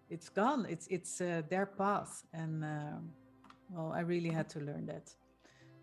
it's 0.10 0.30
gone. 0.30 0.66
It's 0.70 0.88
it's 0.88 1.20
uh, 1.20 1.42
their 1.50 1.66
path, 1.66 2.24
and 2.34 2.64
uh, 2.64 3.00
well, 3.70 3.92
I 3.92 4.00
really 4.00 4.30
had 4.30 4.50
to 4.52 4.60
learn 4.60 4.86
that. 4.86 5.14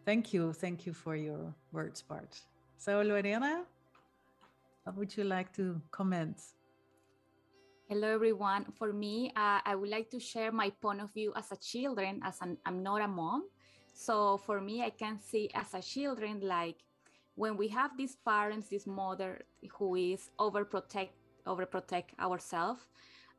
Thank 0.07 0.33
you, 0.33 0.52
thank 0.52 0.87
you 0.87 0.95
for 0.95 1.16
your 1.16 1.55
words, 1.73 2.00
Bart. 2.02 2.40
So, 2.78 3.02
Lorena. 3.02 3.64
What 4.85 4.97
would 4.97 5.16
you 5.16 5.25
like 5.25 5.52
to 5.55 5.83
comment? 5.90 6.40
Hello, 7.88 8.12
everyone. 8.12 8.64
For 8.76 8.93
me, 8.93 9.31
uh, 9.37 9.61
I 9.64 9.76
would 9.76 9.88
like 9.88 10.11
to 10.11 10.19
share 10.19 10.50
my 10.50 10.71
point 10.71 11.00
of 11.00 11.14
view 11.14 11.33
as 11.37 11.52
a 11.52 11.57
children, 11.57 12.21
as 12.25 12.40
an, 12.43 12.59
I'm 12.66 12.83
not 12.83 13.00
a 13.00 13.07
mom. 13.07 13.45
So 13.95 14.38
for 14.38 14.61
me, 14.61 14.83
I 14.83 14.90
can 14.90 15.21
see 15.21 15.49
as 15.55 15.73
a 15.73 15.81
children, 15.81 16.40
like 16.43 16.78
when 17.37 17.57
we 17.57 17.69
have 17.69 17.97
these 17.97 18.16
parents, 18.16 18.71
this 18.71 18.88
mother 18.88 19.43
who 19.78 19.95
is 19.95 20.31
overprotect, 20.40 21.11
overprotect 21.47 22.19
ourselves. 22.19 22.81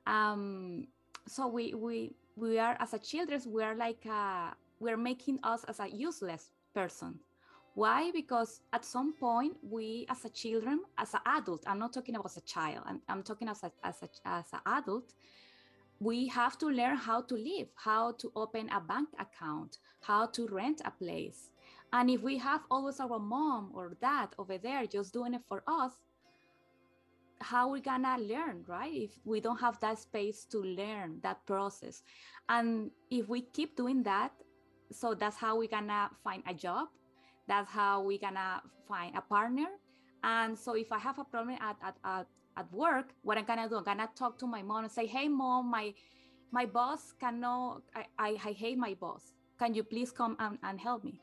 Um, 0.06 0.88
so 1.28 1.48
we, 1.48 1.74
we, 1.74 2.16
we 2.38 2.58
are, 2.58 2.78
as 2.80 2.94
a 2.94 3.00
children, 3.00 3.42
we 3.48 3.64
are 3.64 3.76
like, 3.76 4.06
a, 4.06 4.56
we're 4.80 4.96
making 4.96 5.40
us 5.44 5.66
as 5.66 5.82
a 5.82 5.90
useless 5.90 6.52
person. 6.74 7.20
Why? 7.78 8.10
Because 8.10 8.62
at 8.74 8.84
some 8.84 9.14
point, 9.14 9.56
we 9.62 10.08
as 10.10 10.26
a 10.26 10.30
children, 10.30 10.80
as 10.98 11.14
an 11.14 11.20
adult, 11.28 11.64
I'm 11.68 11.78
not 11.78 11.94
talking 11.94 12.16
about 12.16 12.26
as 12.26 12.38
a 12.38 12.42
child, 12.42 12.84
I'm, 12.88 13.02
I'm 13.08 13.22
talking 13.22 13.48
as, 13.48 13.62
a, 13.62 13.72
as, 13.84 14.02
a, 14.02 14.10
as 14.28 14.52
an 14.52 14.62
adult, 14.66 15.14
we 16.00 16.26
have 16.26 16.58
to 16.58 16.70
learn 16.70 16.96
how 16.96 17.22
to 17.22 17.36
live, 17.36 17.68
how 17.76 18.14
to 18.14 18.32
open 18.36 18.68
a 18.70 18.82
bank 18.82 19.10
account, 19.20 19.78
how 20.02 20.26
to 20.26 20.48
rent 20.48 20.82
a 20.86 20.90
place. 20.90 21.52
And 21.94 22.10
if 22.10 22.24
we 22.24 22.40
have 22.40 22.62
always 22.72 23.00
our 23.00 23.20
mom 23.20 23.70
or 23.76 23.96
dad 24.02 24.30
over 24.40 24.58
there 24.58 24.88
just 24.88 25.14
doing 25.14 25.36
it 25.36 25.44
for 25.48 25.62
us, 25.68 25.92
how 27.42 27.70
we 27.70 27.80
gonna 27.80 28.18
learn, 28.18 28.64
right? 28.66 28.92
If 28.92 29.12
we 29.24 29.40
don't 29.40 29.62
have 29.62 29.80
that 29.82 30.00
space 30.00 30.46
to 30.46 30.64
learn 30.64 31.20
that 31.22 31.46
process. 31.46 32.02
And 32.50 32.90
if 33.12 33.30
we 33.30 33.42
keep 33.42 33.78
doing 33.78 34.02
that, 34.02 34.32
so 34.92 35.14
that's 35.14 35.38
how 35.38 35.60
we 35.60 35.68
gonna 35.68 36.10
find 36.24 36.42
a 36.48 36.56
job 36.56 36.88
that's 37.48 37.70
how 37.70 38.02
we 38.02 38.18
gonna 38.18 38.62
find 38.88 39.16
a 39.16 39.22
partner. 39.22 39.68
And 40.24 40.58
so 40.58 40.76
if 40.76 40.92
I 40.92 41.00
have 41.00 41.20
a 41.20 41.24
problem 41.24 41.58
at, 41.62 41.78
at, 41.84 41.96
at, 42.04 42.28
at 42.58 42.74
work, 42.74 43.14
what 43.24 43.38
I'm 43.38 43.46
gonna 43.46 43.70
do, 43.70 43.78
I'm 43.78 43.84
gonna 43.84 44.10
talk 44.16 44.38
to 44.40 44.48
my 44.48 44.62
mom 44.62 44.84
and 44.84 44.92
say, 44.92 45.06
hey 45.06 45.28
mom, 45.28 45.70
my 45.72 45.94
my 46.52 46.66
boss 46.66 47.14
cannot, 47.20 47.82
I, 47.94 48.06
I, 48.18 48.30
I 48.46 48.52
hate 48.54 48.78
my 48.78 48.94
boss. 48.94 49.34
Can 49.60 49.74
you 49.74 49.84
please 49.84 50.12
come 50.12 50.38
and, 50.40 50.58
and 50.64 50.80
help 50.80 51.04
me? 51.04 51.20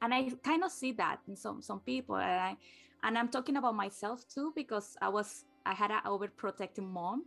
And 0.00 0.14
I 0.14 0.30
kind 0.42 0.64
of 0.64 0.72
see 0.72 0.92
that 0.92 1.20
in 1.28 1.36
some 1.36 1.62
some 1.62 1.80
people. 1.80 2.16
And 2.16 2.40
I 2.40 2.56
and 3.04 3.18
I'm 3.18 3.28
talking 3.28 3.56
about 3.56 3.74
myself 3.74 4.26
too, 4.28 4.52
because 4.54 4.96
I 5.00 5.08
was 5.08 5.44
I 5.66 5.74
had 5.74 5.90
an 5.90 6.00
overprotective 6.06 6.88
mom. 6.88 7.24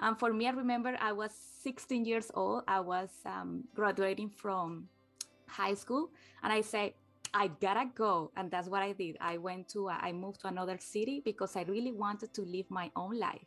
And 0.00 0.18
for 0.18 0.32
me, 0.32 0.46
I 0.46 0.50
remember 0.50 0.96
I 1.00 1.12
was 1.12 1.32
16 1.62 2.04
years 2.04 2.30
old. 2.34 2.64
I 2.66 2.80
was 2.80 3.10
um, 3.24 3.64
graduating 3.74 4.30
from 4.30 4.88
high 5.46 5.74
school, 5.74 6.10
and 6.42 6.52
I 6.52 6.60
say, 6.60 6.94
I 7.34 7.48
gotta 7.60 7.86
go. 7.94 8.30
And 8.36 8.50
that's 8.50 8.68
what 8.68 8.82
I 8.82 8.92
did. 8.92 9.16
I 9.20 9.38
went 9.38 9.68
to, 9.70 9.88
I 9.88 10.12
moved 10.12 10.40
to 10.42 10.48
another 10.48 10.78
city 10.78 11.20
because 11.24 11.56
I 11.56 11.62
really 11.62 11.92
wanted 11.92 12.34
to 12.34 12.42
live 12.42 12.70
my 12.70 12.90
own 12.94 13.18
life. 13.18 13.46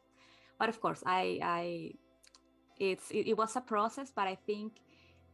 But 0.58 0.70
of 0.70 0.82
course, 0.82 1.04
I, 1.06 1.40
I, 1.42 1.92
it's, 2.80 3.12
it, 3.12 3.28
it 3.28 3.38
was 3.38 3.56
a 3.56 3.62
process, 3.62 4.12
but 4.16 4.28
I 4.28 4.36
think 4.46 4.74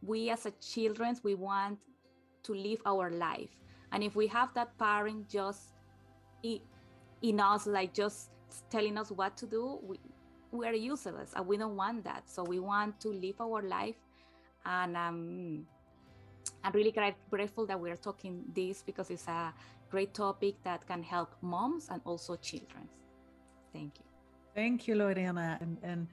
we 0.02 0.30
as 0.30 0.46
a 0.46 0.52
children, 0.60 1.16
we 1.22 1.34
want 1.34 1.78
to 2.42 2.54
live 2.54 2.82
our 2.84 3.10
life. 3.10 3.50
And 3.92 4.02
if 4.02 4.16
we 4.16 4.26
have 4.28 4.52
that 4.54 4.76
parent 4.78 5.28
just 5.28 5.74
in 6.42 7.40
us, 7.40 7.66
like 7.66 7.94
just 7.94 8.30
telling 8.68 8.98
us 8.98 9.10
what 9.10 9.36
to 9.36 9.46
do, 9.46 9.78
we, 9.82 10.00
we 10.50 10.66
are 10.66 10.74
useless 10.74 11.32
and 11.34 11.46
we 11.46 11.56
don't 11.56 11.76
want 11.76 12.04
that. 12.04 12.28
So 12.28 12.42
we 12.42 12.58
want 12.58 13.00
to 13.00 13.08
live 13.08 13.40
our 13.40 13.62
life 13.62 13.96
and 14.66 14.96
um, 14.96 15.66
I'm 16.64 16.72
really 16.72 16.92
grateful 17.30 17.66
that 17.66 17.78
we're 17.78 17.96
talking 17.96 18.44
this 18.54 18.82
because 18.82 19.10
it's 19.10 19.28
a 19.28 19.52
great 19.90 20.14
topic 20.14 20.54
that 20.64 20.86
can 20.86 21.02
help 21.02 21.34
moms 21.42 21.88
and 21.90 22.00
also 22.04 22.36
children. 22.36 22.88
Thank 23.72 23.98
you. 23.98 24.04
Thank 24.54 24.86
you, 24.86 24.94
Lorena. 24.94 25.58
And 25.60 25.78
and 25.82 26.06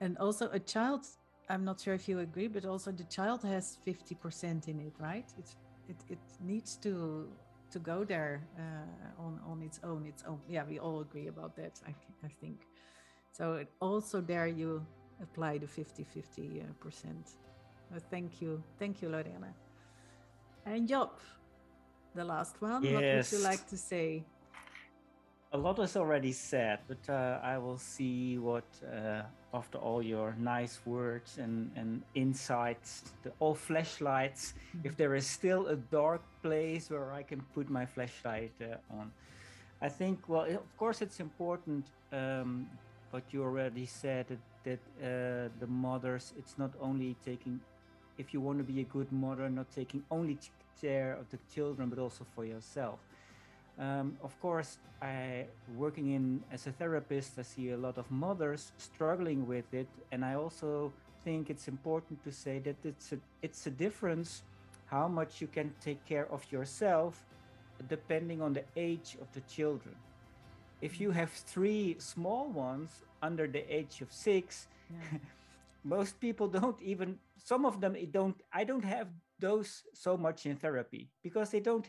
and 0.00 0.18
also 0.18 0.48
a 0.52 0.58
child. 0.58 1.06
I'm 1.50 1.64
not 1.64 1.80
sure 1.80 1.94
if 1.94 2.08
you 2.08 2.20
agree, 2.20 2.48
but 2.48 2.64
also 2.64 2.90
the 2.90 3.04
child 3.04 3.42
has 3.42 3.78
50% 3.86 4.68
in 4.68 4.80
it, 4.80 4.94
right? 4.98 5.26
It's 5.38 5.56
it 5.88 5.96
it 6.08 6.18
needs 6.40 6.76
to 6.76 7.28
to 7.70 7.78
go 7.78 8.04
there 8.04 8.40
uh, 8.58 9.22
on 9.22 9.40
on 9.46 9.62
its 9.62 9.80
own. 9.82 10.06
Its 10.06 10.24
own. 10.26 10.40
Yeah, 10.48 10.64
we 10.68 10.78
all 10.78 11.00
agree 11.00 11.28
about 11.28 11.54
that. 11.56 11.80
I 11.86 11.94
I 12.24 12.30
think. 12.40 12.66
So 13.32 13.64
also 13.80 14.20
there 14.20 14.46
you 14.46 14.86
apply 15.20 15.58
the 15.58 15.66
50 15.66 16.04
50 16.04 16.60
uh, 16.60 16.72
percent. 16.80 17.30
Uh, 17.94 18.00
thank 18.10 18.40
you, 18.40 18.62
thank 18.78 19.02
you, 19.02 19.08
Lorena. 19.08 19.54
And 20.66 20.88
Job, 20.88 21.10
the 22.14 22.24
last 22.24 22.60
one. 22.60 22.82
Yes. 22.82 22.92
What 22.92 23.02
would 23.02 23.32
you 23.32 23.44
like 23.44 23.66
to 23.68 23.76
say? 23.76 24.24
A 25.52 25.58
lot 25.58 25.78
is 25.78 25.96
already 25.96 26.32
said, 26.32 26.80
but 26.88 27.08
uh, 27.08 27.38
I 27.40 27.58
will 27.58 27.78
see 27.78 28.38
what, 28.38 28.64
uh, 28.82 29.22
after 29.52 29.78
all 29.78 30.02
your 30.02 30.34
nice 30.36 30.80
words 30.84 31.38
and, 31.38 31.70
and 31.76 32.02
insights, 32.16 33.12
the, 33.22 33.30
all 33.38 33.54
flashlights, 33.54 34.54
mm-hmm. 34.54 34.88
if 34.88 34.96
there 34.96 35.14
is 35.14 35.26
still 35.26 35.68
a 35.68 35.76
dark 35.76 36.22
place 36.42 36.90
where 36.90 37.12
I 37.12 37.22
can 37.22 37.40
put 37.54 37.70
my 37.70 37.86
flashlight 37.86 38.50
uh, 38.60 38.98
on. 38.98 39.12
I 39.80 39.88
think, 39.88 40.28
well, 40.28 40.44
of 40.44 40.76
course, 40.76 41.02
it's 41.02 41.20
important 41.20 41.86
um, 42.12 42.66
what 43.12 43.22
you 43.30 43.42
already 43.42 43.86
said 43.86 44.26
that, 44.28 44.40
that 44.64 44.80
uh, 45.00 45.50
the 45.60 45.68
mothers, 45.68 46.32
it's 46.36 46.58
not 46.58 46.72
only 46.80 47.14
taking 47.24 47.60
if 48.18 48.32
you 48.32 48.40
want 48.40 48.58
to 48.58 48.64
be 48.64 48.80
a 48.80 48.84
good 48.84 49.10
mother, 49.12 49.48
not 49.48 49.70
taking 49.72 50.02
only 50.10 50.38
care 50.80 51.14
of 51.14 51.28
the 51.30 51.38
children, 51.54 51.88
but 51.88 51.98
also 51.98 52.26
for 52.34 52.44
yourself. 52.44 52.98
Um, 53.78 54.16
of 54.22 54.38
course, 54.40 54.78
I 55.02 55.46
working 55.76 56.12
in 56.12 56.42
as 56.52 56.66
a 56.66 56.72
therapist, 56.72 57.38
I 57.38 57.42
see 57.42 57.70
a 57.70 57.76
lot 57.76 57.98
of 57.98 58.08
mothers 58.10 58.72
struggling 58.78 59.46
with 59.46 59.72
it, 59.74 59.88
and 60.12 60.24
I 60.24 60.34
also 60.34 60.92
think 61.24 61.50
it's 61.50 61.66
important 61.68 62.22
to 62.24 62.30
say 62.30 62.60
that 62.60 62.76
it's 62.84 63.12
a 63.12 63.18
it's 63.42 63.66
a 63.66 63.70
difference 63.70 64.42
how 64.86 65.08
much 65.08 65.40
you 65.40 65.48
can 65.48 65.72
take 65.80 66.04
care 66.06 66.30
of 66.30 66.40
yourself 66.52 67.24
depending 67.88 68.40
on 68.40 68.52
the 68.52 68.64
age 68.76 69.16
of 69.20 69.26
the 69.32 69.40
children. 69.40 69.96
If 70.80 71.00
you 71.00 71.10
have 71.10 71.30
three 71.30 71.96
small 71.98 72.46
ones 72.46 72.90
under 73.22 73.46
the 73.46 73.64
age 73.74 74.00
of 74.02 74.12
six, 74.12 74.68
yeah. 74.90 75.18
most 75.84 76.18
people 76.20 76.48
don't 76.48 76.80
even 76.82 77.18
some 77.36 77.64
of 77.64 77.80
them 77.80 77.96
don't 78.10 78.42
i 78.52 78.64
don't 78.64 78.84
have 78.84 79.08
those 79.38 79.82
so 79.92 80.16
much 80.16 80.46
in 80.46 80.56
therapy 80.56 81.10
because 81.22 81.50
they 81.50 81.60
don't 81.60 81.86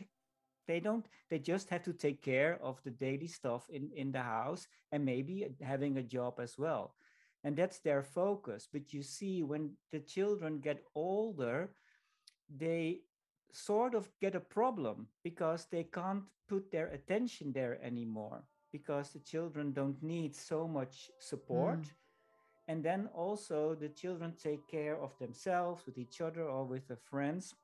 they 0.66 0.80
don't 0.80 1.06
they 1.30 1.38
just 1.38 1.70
have 1.70 1.82
to 1.84 1.92
take 1.92 2.22
care 2.22 2.58
of 2.62 2.82
the 2.84 2.90
daily 2.90 3.26
stuff 3.26 3.68
in 3.70 3.90
in 3.94 4.12
the 4.12 4.22
house 4.22 4.66
and 4.92 5.04
maybe 5.04 5.46
having 5.62 5.98
a 5.98 6.02
job 6.02 6.40
as 6.40 6.58
well. 6.58 6.94
And 7.44 7.56
that's 7.56 7.78
their 7.78 8.02
focus. 8.02 8.68
But 8.72 8.92
you 8.92 9.02
see 9.02 9.42
when 9.42 9.76
the 9.92 10.00
children 10.00 10.58
get 10.58 10.82
older 10.94 11.70
they 12.48 13.00
sort 13.52 13.94
of 13.94 14.08
get 14.20 14.34
a 14.34 14.40
problem 14.40 15.08
because 15.24 15.66
they 15.70 15.84
can't 15.84 16.24
put 16.48 16.70
their 16.70 16.88
attention 16.88 17.52
there 17.52 17.78
anymore 17.82 18.44
because 18.70 19.10
the 19.10 19.18
children 19.18 19.72
don't 19.72 20.00
need 20.02 20.34
so 20.34 20.68
much 20.68 21.10
support. 21.18 21.80
Mm 21.80 21.90
and 22.68 22.82
then 22.82 23.08
also 23.14 23.74
the 23.74 23.88
children 23.88 24.34
take 24.42 24.66
care 24.68 25.00
of 25.00 25.16
themselves 25.18 25.84
with 25.86 25.98
each 25.98 26.20
other 26.20 26.42
or 26.42 26.64
with 26.64 26.86
their 26.88 27.02
friends. 27.10 27.54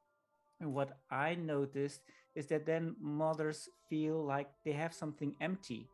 And 0.61 0.73
what 0.73 0.99
i 1.11 1.35
noticed 1.35 2.03
is 2.35 2.47
that 2.47 2.67
then 2.67 2.95
mothers 3.01 3.69
feel 3.89 4.25
like 4.25 4.49
they 4.65 4.73
have 4.73 4.95
something 4.95 5.35
empty. 5.41 5.89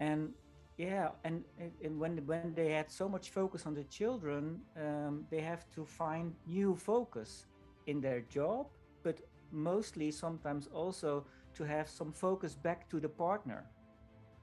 And 0.00 0.32
yeah 0.76 1.10
and, 1.22 1.44
and 1.84 1.98
when 2.00 2.18
when 2.26 2.52
they 2.54 2.70
had 2.72 2.90
so 2.90 3.08
much 3.08 3.30
focus 3.30 3.66
on 3.66 3.74
the 3.74 3.84
children 3.84 4.60
um, 4.76 5.24
they 5.30 5.40
have 5.40 5.70
to 5.70 5.84
find 5.84 6.34
new 6.46 6.74
focus 6.74 7.46
in 7.86 8.00
their 8.00 8.22
job 8.22 8.66
but 9.02 9.20
mostly 9.52 10.10
sometimes 10.10 10.68
also 10.74 11.24
to 11.54 11.62
have 11.62 11.88
some 11.88 12.12
focus 12.12 12.54
back 12.54 12.88
to 12.90 12.98
the 12.98 13.08
partner 13.08 13.64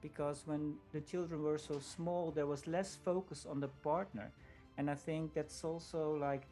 because 0.02 0.42
when 0.46 0.74
the 0.92 1.00
children 1.00 1.42
were 1.42 1.58
so 1.58 1.78
small, 1.78 2.30
there 2.30 2.46
was 2.46 2.66
less 2.66 2.96
focus 2.96 3.46
on 3.48 3.60
the 3.60 3.68
partner. 3.68 4.32
And 4.76 4.90
I 4.90 4.94
think 4.94 5.32
that's 5.34 5.64
also 5.64 6.16
like 6.16 6.42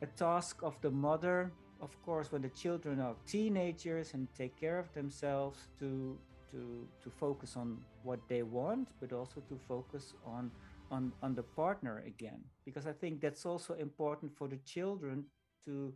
a 0.00 0.06
task 0.06 0.62
of 0.62 0.80
the 0.80 0.90
mother, 0.90 1.50
of 1.80 1.90
course, 2.04 2.30
when 2.30 2.42
the 2.42 2.50
children 2.50 3.00
are 3.00 3.14
teenagers 3.26 4.14
and 4.14 4.28
take 4.34 4.56
care 4.58 4.78
of 4.78 4.92
themselves 4.94 5.68
to 5.80 6.16
to 6.52 6.86
to 7.02 7.10
focus 7.10 7.56
on 7.56 7.78
what 8.04 8.20
they 8.28 8.42
want, 8.42 8.88
but 9.00 9.12
also 9.12 9.40
to 9.48 9.58
focus 9.68 10.14
on 10.24 10.50
on 10.90 11.12
on 11.22 11.34
the 11.34 11.42
partner 11.42 12.02
again. 12.06 12.44
Because 12.64 12.86
I 12.86 12.92
think 12.92 13.20
that's 13.20 13.44
also 13.44 13.74
important 13.74 14.36
for 14.36 14.48
the 14.48 14.58
children 14.58 15.24
to 15.64 15.92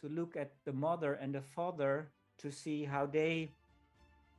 to 0.00 0.08
look 0.08 0.36
at 0.36 0.52
the 0.64 0.72
mother 0.72 1.14
and 1.14 1.34
the 1.34 1.42
father 1.42 2.10
to 2.38 2.50
see 2.50 2.84
how 2.84 3.06
they 3.06 3.50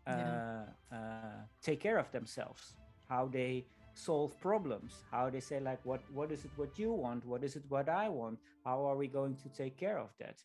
yeah. 0.08 0.64
Uh, 0.92 0.96
uh, 0.96 1.46
take 1.62 1.80
care 1.80 1.98
of 1.98 2.12
themselves, 2.12 2.74
how 3.10 3.28
they 3.28 3.66
solve 3.94 4.40
problems, 4.40 5.04
how 5.12 5.30
they 5.30 5.40
say 5.40 5.60
like, 5.60 5.80
what 5.84 6.02
what 6.12 6.32
is 6.32 6.46
it 6.46 6.52
what 6.56 6.80
you 6.80 6.92
want, 6.92 7.26
what 7.26 7.44
is 7.44 7.56
it 7.56 7.64
what 7.70 7.90
I 7.90 8.10
want, 8.10 8.40
how 8.66 8.86
are 8.86 8.96
we 8.96 9.08
going 9.08 9.36
to 9.38 9.50
take 9.50 9.78
care 9.78 10.00
of 10.00 10.10
that? 10.20 10.38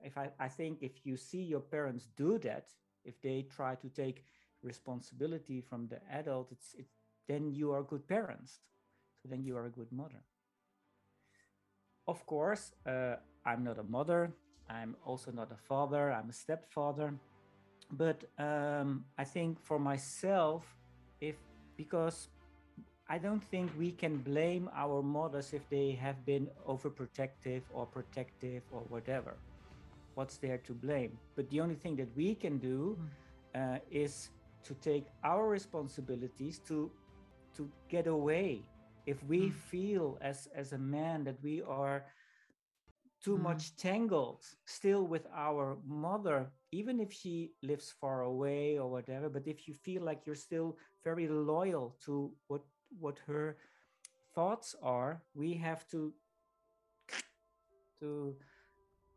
If 0.00 0.18
I, 0.18 0.30
I 0.40 0.48
think 0.48 0.78
if 0.82 1.04
you 1.04 1.16
see 1.16 1.42
your 1.42 1.60
parents 1.60 2.08
do 2.16 2.38
that, 2.38 2.66
if 3.04 3.20
they 3.22 3.46
try 3.54 3.74
to 3.76 3.88
take 3.88 4.24
responsibility 4.62 5.60
from 5.60 5.88
the 5.88 6.00
adult, 6.10 6.50
it's 6.52 6.74
it, 6.74 6.86
then 7.28 7.52
you 7.52 7.72
are 7.72 7.82
good 7.82 8.06
parents. 8.08 8.60
So 9.22 9.28
then 9.28 9.44
you 9.44 9.56
are 9.56 9.66
a 9.66 9.70
good 9.70 9.92
mother. 9.92 10.22
Of 12.08 12.26
course, 12.26 12.72
uh, 12.86 13.16
I'm 13.44 13.62
not 13.62 13.78
a 13.78 13.84
mother. 13.84 14.32
I'm 14.68 14.96
also 15.04 15.30
not 15.30 15.52
a 15.52 15.56
father. 15.56 16.12
I'm 16.12 16.30
a 16.30 16.32
stepfather. 16.32 17.14
But 17.92 18.24
um, 18.38 19.04
I 19.18 19.24
think 19.24 19.60
for 19.60 19.78
myself, 19.78 20.64
if 21.20 21.36
because 21.76 22.28
I 23.08 23.18
don't 23.18 23.44
think 23.44 23.70
we 23.78 23.92
can 23.92 24.16
blame 24.16 24.70
our 24.74 25.02
mothers 25.02 25.52
if 25.52 25.68
they 25.68 25.92
have 26.00 26.24
been 26.24 26.48
overprotective 26.66 27.62
or 27.74 27.84
protective 27.84 28.62
or 28.72 28.80
whatever. 28.88 29.34
What's 30.14 30.38
there 30.38 30.58
to 30.58 30.72
blame? 30.72 31.18
But 31.36 31.50
the 31.50 31.60
only 31.60 31.74
thing 31.74 31.96
that 31.96 32.08
we 32.16 32.34
can 32.34 32.58
do 32.58 32.96
hmm. 32.96 33.60
uh, 33.60 33.78
is 33.90 34.30
to 34.64 34.74
take 34.74 35.06
our 35.24 35.48
responsibilities 35.48 36.60
to 36.68 36.90
to 37.56 37.68
get 37.88 38.06
away. 38.06 38.62
If 39.04 39.22
we 39.24 39.50
mm. 39.50 39.52
feel 39.52 40.16
as 40.20 40.48
as 40.54 40.72
a 40.72 40.78
man 40.78 41.24
that 41.24 41.36
we 41.42 41.60
are 41.62 42.04
too 43.22 43.36
mm. 43.36 43.42
much 43.42 43.76
tangled 43.76 44.44
still 44.64 45.06
with 45.06 45.26
our 45.34 45.78
mother, 45.86 46.50
even 46.72 47.00
if 47.00 47.12
she 47.12 47.52
lives 47.62 47.94
far 48.00 48.22
away 48.22 48.78
or 48.78 48.90
whatever. 48.90 49.28
But 49.28 49.46
if 49.46 49.68
you 49.68 49.74
feel 49.74 50.02
like 50.02 50.26
you're 50.26 50.34
still 50.34 50.76
very 51.04 51.28
loyal 51.28 51.96
to 52.04 52.32
what 52.48 52.62
what 52.98 53.18
her 53.26 53.56
thoughts 54.34 54.74
are, 54.82 55.22
we 55.34 55.54
have 55.54 55.88
to 55.88 56.12
to 58.00 58.34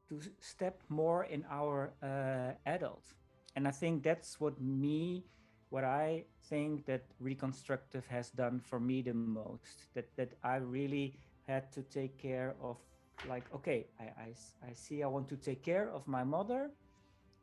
to 0.10 0.22
step 0.40 0.82
more 0.90 1.24
in 1.26 1.44
our 1.50 1.94
uh, 2.04 2.54
adult. 2.66 3.14
And 3.56 3.68
I 3.68 3.72
think 3.72 4.04
that's 4.04 4.40
what 4.40 4.62
me, 4.62 5.26
what 5.70 5.84
I 5.84 6.26
think 6.50 6.86
that 6.86 7.06
reconstructive 7.20 8.06
has 8.08 8.30
done 8.30 8.60
for 8.60 8.80
me 8.80 9.02
the 9.02 9.14
most. 9.14 9.94
That 9.96 10.16
that 10.16 10.34
I 10.44 10.58
really 10.58 11.18
had 11.48 11.72
to 11.74 11.82
take 11.82 12.18
care 12.18 12.56
of 12.62 12.78
like 13.24 13.46
okay 13.54 13.88
I, 14.00 14.04
I, 14.04 14.34
I 14.70 14.74
see 14.74 15.04
i 15.04 15.08
want 15.08 15.28
to 15.30 15.38
take 15.38 15.64
care 15.64 15.90
of 15.92 16.08
my 16.08 16.24
mother 16.24 16.72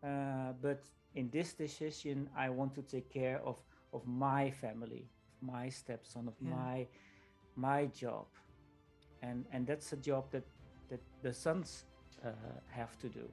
uh, 0.04 0.52
but 0.60 0.82
in 1.14 1.30
this 1.30 1.54
decision 1.54 2.28
i 2.36 2.48
want 2.48 2.74
to 2.74 2.82
take 2.82 3.10
care 3.10 3.40
of 3.44 3.58
of 3.92 4.06
my 4.06 4.50
family 4.50 5.08
my 5.40 5.68
stepson 5.68 6.28
of 6.28 6.34
yeah. 6.40 6.50
my 6.50 6.86
my 7.56 7.86
job 7.86 8.26
and 9.22 9.44
and 9.52 9.66
that's 9.66 9.92
a 9.92 9.96
job 9.96 10.30
that 10.30 10.44
that 10.88 11.00
the 11.22 11.32
sons 11.32 11.84
uh, 12.24 12.30
have 12.68 12.98
to 12.98 13.08
do 13.08 13.28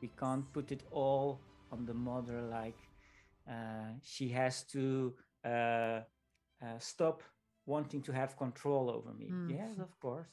we 0.00 0.08
can't 0.18 0.52
put 0.52 0.72
it 0.72 0.82
all 0.90 1.40
on 1.70 1.86
the 1.86 1.94
mother 1.94 2.42
like 2.42 2.78
uh, 3.48 3.92
she 4.02 4.28
has 4.28 4.64
to 4.64 5.14
uh, 5.44 5.48
uh, 5.48 6.02
stop 6.78 7.22
wanting 7.66 8.02
to 8.02 8.12
have 8.12 8.36
control 8.36 8.90
over 8.90 9.12
me 9.14 9.30
mm. 9.30 9.50
yes 9.50 9.78
of 9.78 9.98
course 10.00 10.28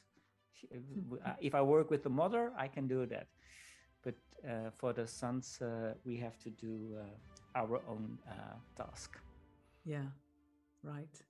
if 1.40 1.56
I 1.56 1.62
work 1.62 1.90
with 1.90 2.04
the 2.04 2.10
mother, 2.10 2.52
I 2.58 2.68
can 2.68 2.88
do 2.88 3.06
that. 3.06 3.28
But 4.04 4.16
uh, 4.48 4.72
for 4.78 4.94
the 4.94 5.06
sons, 5.08 5.60
uh, 5.62 5.94
we 6.06 6.18
have 6.18 6.38
to 6.40 6.50
do 6.50 6.98
uh, 7.00 7.60
our 7.60 7.82
own 7.88 8.18
uh, 8.28 8.56
task. 8.76 9.18
Yeah, 9.86 10.08
right. 10.84 11.22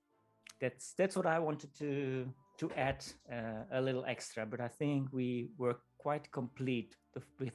That's 0.59 0.93
that's 0.93 1.15
what 1.15 1.25
I 1.25 1.39
wanted 1.39 1.73
to 1.79 2.25
to 2.57 2.71
add 2.75 3.05
uh, 3.31 3.63
a 3.71 3.81
little 3.81 4.05
extra. 4.05 4.45
But 4.45 4.59
I 4.59 4.67
think 4.67 5.09
we 5.11 5.49
were 5.57 5.77
quite 5.97 6.31
complete 6.31 6.95
with 7.39 7.53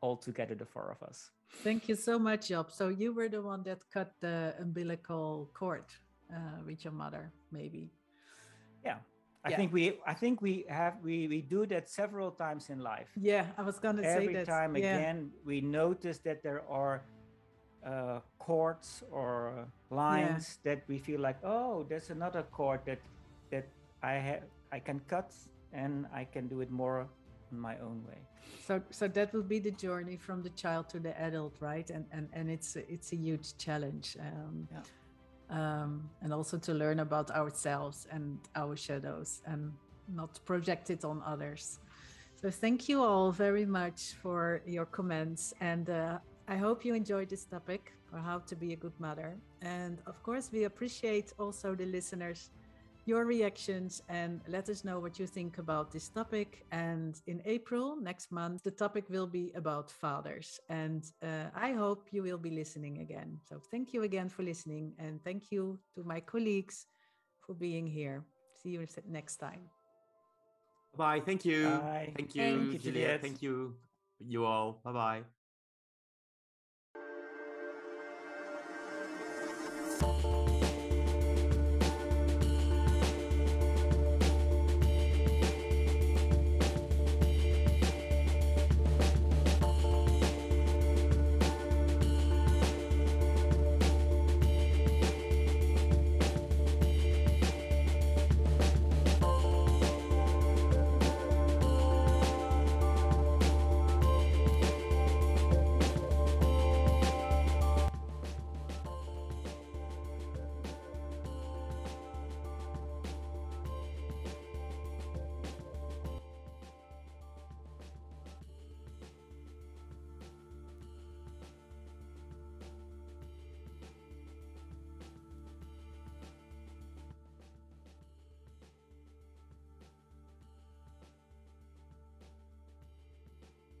all 0.00 0.16
together, 0.16 0.54
the 0.54 0.66
four 0.66 0.90
of 0.90 1.02
us. 1.08 1.30
Thank 1.64 1.88
you 1.88 1.96
so 1.96 2.18
much, 2.18 2.48
Job. 2.48 2.70
So 2.70 2.88
you 2.88 3.14
were 3.14 3.28
the 3.28 3.40
one 3.40 3.62
that 3.64 3.78
cut 3.92 4.12
the 4.20 4.54
umbilical 4.60 5.50
cord 5.54 5.84
with 6.66 6.84
your 6.84 6.92
mother, 6.92 7.32
maybe. 7.50 7.90
Yeah, 8.84 8.98
I 9.46 9.50
yeah. 9.50 9.56
think 9.56 9.72
we 9.72 9.84
I 10.04 10.14
think 10.14 10.42
we 10.42 10.64
have 10.68 10.94
we 11.04 11.28
we 11.28 11.40
do 11.40 11.66
that 11.66 11.88
several 11.88 12.32
times 12.32 12.68
in 12.68 12.80
life. 12.80 13.10
Yeah, 13.14 13.46
I 13.56 13.62
was 13.62 13.78
gonna 13.78 14.02
Every 14.02 14.26
say 14.26 14.32
that. 14.32 14.40
Every 14.40 14.52
time 14.52 14.76
yeah. 14.76 14.96
again, 14.96 15.30
we 15.44 15.60
notice 15.60 16.18
that 16.26 16.42
there 16.42 16.62
are 16.68 17.04
uh, 17.86 18.18
cords 18.40 19.04
or 19.08 19.68
lines 19.90 20.58
yeah. 20.64 20.74
that 20.74 20.88
we 20.88 20.98
feel 20.98 21.20
like, 21.20 21.38
oh, 21.44 21.86
there's 21.88 22.10
another 22.10 22.42
cord 22.42 22.80
that 22.86 22.98
that 23.52 23.68
I 24.02 24.14
have 24.14 24.42
I 24.72 24.80
can 24.80 25.00
cut 25.06 25.32
and 25.72 26.06
I 26.12 26.24
can 26.24 26.48
do 26.48 26.60
it 26.60 26.70
more 26.72 27.06
in 27.52 27.60
my 27.60 27.78
own 27.78 28.02
way. 28.02 28.18
So 28.66 28.82
so 28.90 29.06
that 29.06 29.32
will 29.32 29.46
be 29.46 29.60
the 29.60 29.70
journey 29.70 30.16
from 30.16 30.42
the 30.42 30.50
child 30.50 30.88
to 30.88 30.98
the 30.98 31.14
adult, 31.20 31.54
right? 31.60 31.88
And 31.88 32.04
and 32.10 32.28
and 32.32 32.50
it's 32.50 32.74
it's 32.74 33.12
a 33.12 33.16
huge 33.16 33.56
challenge. 33.58 34.16
Um, 34.18 34.66
yeah 34.72 34.82
um, 35.50 36.08
and 36.22 36.32
also 36.32 36.58
to 36.58 36.74
learn 36.74 37.00
about 37.00 37.30
ourselves 37.30 38.06
and 38.10 38.38
our 38.54 38.76
shadows 38.76 39.42
and 39.46 39.72
not 40.08 40.38
project 40.44 40.90
it 40.90 41.04
on 41.04 41.22
others. 41.26 41.78
So 42.40 42.50
thank 42.50 42.88
you 42.88 43.02
all 43.02 43.32
very 43.32 43.64
much 43.64 44.14
for 44.22 44.62
your 44.66 44.86
comments 44.86 45.54
and 45.60 45.88
uh, 45.90 46.18
I 46.48 46.56
hope 46.56 46.84
you 46.84 46.94
enjoyed 46.94 47.28
this 47.28 47.44
topic 47.44 47.92
for 48.08 48.18
how 48.18 48.38
to 48.38 48.54
be 48.54 48.72
a 48.72 48.76
good 48.76 48.98
mother. 49.00 49.36
And 49.62 49.98
of 50.06 50.22
course, 50.22 50.50
we 50.52 50.64
appreciate 50.64 51.32
also 51.38 51.74
the 51.74 51.86
listeners 51.86 52.50
your 53.06 53.24
reactions 53.24 54.02
and 54.08 54.40
let 54.48 54.68
us 54.68 54.84
know 54.84 54.98
what 54.98 55.18
you 55.18 55.26
think 55.26 55.58
about 55.58 55.92
this 55.92 56.08
topic. 56.08 56.66
And 56.72 57.14
in 57.26 57.40
April, 57.44 57.96
next 57.96 58.32
month, 58.32 58.64
the 58.64 58.70
topic 58.70 59.04
will 59.08 59.28
be 59.28 59.52
about 59.54 59.90
fathers. 59.90 60.60
And 60.68 61.04
uh, 61.22 61.46
I 61.54 61.72
hope 61.72 62.08
you 62.10 62.22
will 62.22 62.38
be 62.38 62.50
listening 62.50 62.98
again. 62.98 63.38
So 63.48 63.60
thank 63.70 63.94
you 63.94 64.02
again 64.02 64.28
for 64.28 64.42
listening. 64.42 64.92
And 64.98 65.22
thank 65.22 65.52
you 65.52 65.78
to 65.94 66.02
my 66.02 66.20
colleagues 66.20 66.86
for 67.40 67.54
being 67.54 67.86
here. 67.86 68.24
See 68.62 68.70
you 68.70 68.86
next 69.08 69.36
time. 69.36 69.60
Bye. 70.96 71.20
Thank 71.24 71.44
you. 71.44 71.78
Bye. 71.78 72.12
Thank 72.16 72.34
you, 72.34 72.42
Thank 72.42 72.72
you 72.72 72.78
Juliet. 72.78 73.20
Thank 73.20 73.42
you, 73.42 73.76
you 74.18 74.44
all. 74.44 74.80
Bye 74.82 74.92
bye. 74.92 75.35